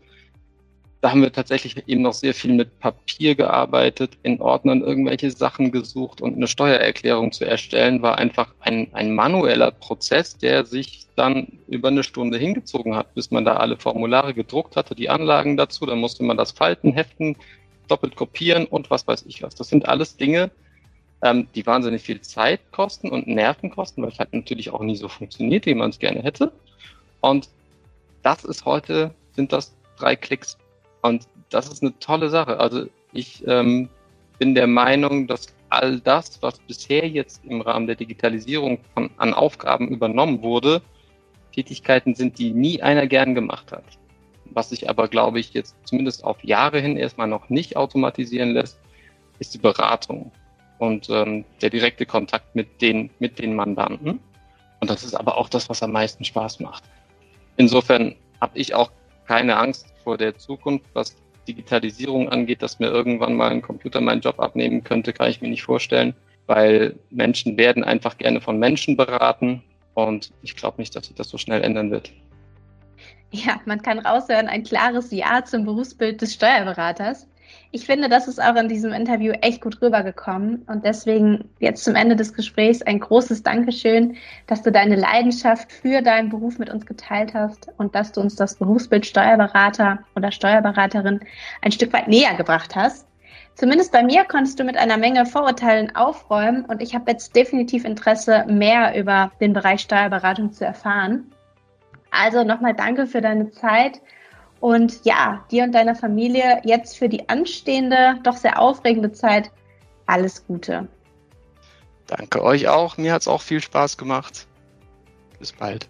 da 1.00 1.11
haben 1.11 1.23
wir 1.23 1.33
tatsächlich 1.33 1.76
eben 1.87 2.03
noch 2.03 2.15
sehr 2.15 2.35
viel 2.35 2.55
mit 2.55 2.81
Papier 2.81 3.35
gearbeitet, 3.35 4.17
in 4.23 4.41
Ordnern 4.41 4.81
irgendwelche 4.81 5.31
Sachen 5.31 5.71
gesucht 5.71 6.21
und 6.21 6.37
eine 6.37 6.49
Steuererklärung 6.49 7.33
zu 7.33 7.45
erstellen, 7.45 8.03
war 8.03 8.19
einfach 8.19 8.55
ein, 8.61 8.88
ein 8.93 9.15
manueller 9.15 9.71
Prozess, 9.71 10.38
der 10.38 10.65
sich 10.65 11.07
dann 11.15 11.59
über 11.69 11.88
eine 11.88 12.03
Stunde 12.03 12.38
hingezogen 12.38 12.97
hat, 12.97 13.15
bis 13.15 13.31
man 13.31 13.45
da 13.45 13.57
alle 13.57 13.76
Formulare 13.76 14.35
gedruckt 14.35 14.76
hatte, 14.76 14.95
die 14.95 15.11
Anlagen 15.11 15.57
dazu, 15.57 15.87
dann 15.87 15.99
musste 15.99 16.25
man 16.25 16.37
das 16.37 16.53
falten, 16.53 16.93
heften, 16.93 17.37
doppelt 17.88 18.17
kopieren 18.17 18.67
und 18.67 18.91
was 18.91 19.07
weiß 19.07 19.25
ich 19.26 19.43
was. 19.43 19.55
Das 19.55 19.69
sind 19.69 19.88
alles 19.88 20.17
Dinge, 20.17 20.50
ähm, 21.23 21.47
die 21.55 21.67
wahnsinnig 21.67 22.03
viel 22.03 22.21
Zeit 22.23 22.61
kosten 22.73 23.11
und 23.11 23.26
Nerven 23.26 23.71
kosten, 23.71 24.03
weil 24.03 24.11
es 24.11 24.19
halt 24.19 24.33
natürlich 24.33 24.71
auch 24.71 24.83
nie 24.83 24.97
so 24.97 25.09
funktioniert, 25.09 25.67
wie 25.67 25.75
man 25.75 25.91
es 25.91 25.99
gerne 25.99 26.23
hätte. 26.23 26.53
Und 27.21 27.49
das 28.23 28.45
ist 28.45 28.65
heute, 28.65 29.15
sind 29.35 29.53
das 29.53 29.75
drei 29.99 30.17
Klicks 30.17 30.59
und 31.07 31.27
das 31.51 31.69
ist 31.69 31.83
eine 31.83 31.99
tolle 31.99 32.29
Sache. 32.29 32.59
Also 32.59 32.87
ich 33.13 33.47
ähm, 33.47 33.89
bin 34.39 34.55
der 34.55 34.67
Meinung, 34.67 35.27
dass 35.27 35.47
all 35.69 36.01
das, 36.01 36.43
was 36.43 36.59
bisher 36.61 37.09
jetzt 37.09 37.45
im 37.45 37.61
Rahmen 37.61 37.87
der 37.87 37.97
Digitalisierung 37.97 38.79
von, 38.95 39.11
an 39.17 39.35
Aufgaben 39.35 39.89
übernommen 39.89 40.43
wurde, 40.43 40.83
Tätigkeiten 41.53 42.15
sind, 42.15 42.39
die 42.39 42.53
nie 42.53 42.83
einer 42.83 43.07
gern 43.07 43.35
gemacht 43.35 43.73
hat. 43.73 43.85
Was 44.45 44.71
sich 44.71 44.89
aber, 44.89 45.09
glaube 45.09 45.41
ich, 45.41 45.55
jetzt 45.55 45.75
zumindest 45.85 46.25
auf 46.25 46.43
Jahre 46.45 46.81
hin 46.81 46.97
erstmal 46.97 47.28
noch 47.28 47.49
nicht 47.49 47.76
automatisieren 47.76 48.50
lässt, 48.50 48.78
ist 49.39 49.54
die 49.54 49.59
Beratung 49.59 50.30
und 50.78 51.09
ähm, 51.11 51.45
der 51.63 51.71
direkte 51.71 52.07
Kontakt 52.07 52.54
mit 52.54 52.80
den, 52.80 53.11
mit 53.19 53.39
den 53.39 53.54
Mandanten. 53.54 54.21
Und 54.80 54.91
das 54.91 55.04
ist 55.04 55.15
aber 55.15 55.39
auch 55.39 55.49
das, 55.49 55.69
was 55.69 55.83
am 55.83 55.93
meisten 55.93 56.25
Spaß 56.25 56.61
macht. 56.61 56.85
Insofern 57.57 58.15
habe 58.41 58.59
ich 58.59 58.75
auch 58.75 58.91
keine 59.26 59.57
Angst 59.57 59.93
vor 60.06 60.16
der 60.16 60.38
Zukunft, 60.38 60.86
was 60.92 61.16
Digitalisierung 61.49 62.28
angeht, 62.28 62.62
dass 62.62 62.78
mir 62.78 62.86
irgendwann 62.86 63.34
mal 63.34 63.50
ein 63.50 63.60
Computer 63.60 64.00
meinen 64.00 64.21
Job 64.21 64.38
abnehmen 64.38 64.84
könnte, 64.84 65.12
kann 65.12 65.28
ich 65.28 65.42
mir 65.42 65.49
nicht 65.49 65.64
vorstellen, 65.64 66.14
weil 66.47 66.95
Menschen 67.10 67.58
werden 67.58 67.82
einfach 67.82 68.16
gerne 68.16 68.40
von 68.40 68.56
Menschen 68.56 68.97
beraten 68.97 69.64
und 69.95 70.30
ich 70.42 70.54
glaube 70.54 70.80
nicht, 70.80 70.95
dass 70.95 71.08
sich 71.08 71.16
das 71.16 71.28
so 71.28 71.38
schnell 71.38 71.60
ändern 71.60 71.90
wird. 71.90 72.12
Ja, 73.32 73.60
man 73.64 73.82
kann 73.82 73.99
raushören, 73.99 74.47
ein 74.47 74.62
klares 74.62 75.10
Ja 75.10 75.45
zum 75.45 75.64
Berufsbild 75.64 76.23
des 76.23 76.34
Steuerberaters. 76.34 77.26
Ich 77.76 77.84
finde, 77.84 78.08
das 78.08 78.26
ist 78.26 78.43
auch 78.43 78.56
in 78.56 78.71
diesem 78.71 78.95
Interview 78.95 79.32
echt 79.43 79.60
gut 79.60 79.82
rübergekommen. 79.82 80.62
Und 80.67 80.86
deswegen 80.86 81.50
jetzt 81.58 81.84
zum 81.84 81.95
Ende 81.95 82.17
des 82.17 82.32
Gesprächs 82.32 82.80
ein 82.80 83.00
großes 83.00 83.43
Dankeschön, 83.43 84.17
dass 84.47 84.62
du 84.62 84.73
deine 84.73 84.97
Leidenschaft 84.97 85.71
für 85.71 86.00
deinen 86.00 86.30
Beruf 86.30 86.58
mit 86.58 86.71
uns 86.71 86.86
geteilt 86.86 87.34
hast 87.34 87.69
und 87.76 87.95
dass 87.95 88.12
du 88.12 88.23
uns 88.23 88.34
das 88.34 88.54
Berufsbild 88.54 89.04
Steuerberater 89.04 89.99
oder 90.15 90.32
Steuerberaterin 90.32 91.21
ein 91.60 91.71
Stück 91.71 91.93
weit 91.93 92.08
näher 92.08 92.34
gebracht 92.34 92.75
hast. 92.75 93.06
Zumindest 93.56 93.93
bei 93.93 94.02
mir 94.02 94.25
konntest 94.25 94.58
du 94.58 94.65
mit 94.65 94.78
einer 94.78 94.97
Menge 94.97 95.26
Vorurteilen 95.26 95.95
aufräumen 95.95 96.65
und 96.65 96.80
ich 96.80 96.95
habe 96.95 97.10
jetzt 97.10 97.36
definitiv 97.36 97.84
Interesse, 97.84 98.47
mehr 98.49 98.99
über 98.99 99.32
den 99.43 99.52
Bereich 99.52 99.82
Steuerberatung 99.82 100.50
zu 100.50 100.65
erfahren. 100.65 101.30
Also 102.10 102.43
nochmal 102.43 102.73
danke 102.73 103.06
für 103.06 103.21
deine 103.21 103.50
Zeit 103.50 104.00
und 104.60 105.04
ja, 105.04 105.45
dir 105.50 105.64
und 105.64 105.73
deiner 105.73 105.95
Familie 105.95 106.60
jetzt 106.64 106.97
für 106.97 107.08
die 107.08 107.28
anstehende, 107.28 108.19
doch 108.23 108.36
sehr 108.36 108.60
aufregende 108.60 109.12
Zeit 109.12 109.50
alles 110.06 110.47
Gute. 110.47 110.88
Danke 112.06 112.42
euch 112.42 112.69
auch. 112.69 112.97
Mir 112.97 113.12
hat 113.12 113.23
es 113.23 113.28
auch 113.28 113.42
viel 113.42 113.60
Spaß 113.60 113.97
gemacht. 113.97 114.47
Bis 115.38 115.52
bald. 115.52 115.88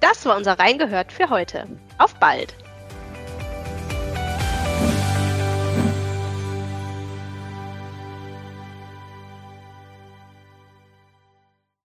Das 0.00 0.26
war 0.26 0.36
unser 0.36 0.58
Reingehört 0.58 1.12
für 1.12 1.30
heute. 1.30 1.66
Auf 1.98 2.14
bald! 2.16 2.54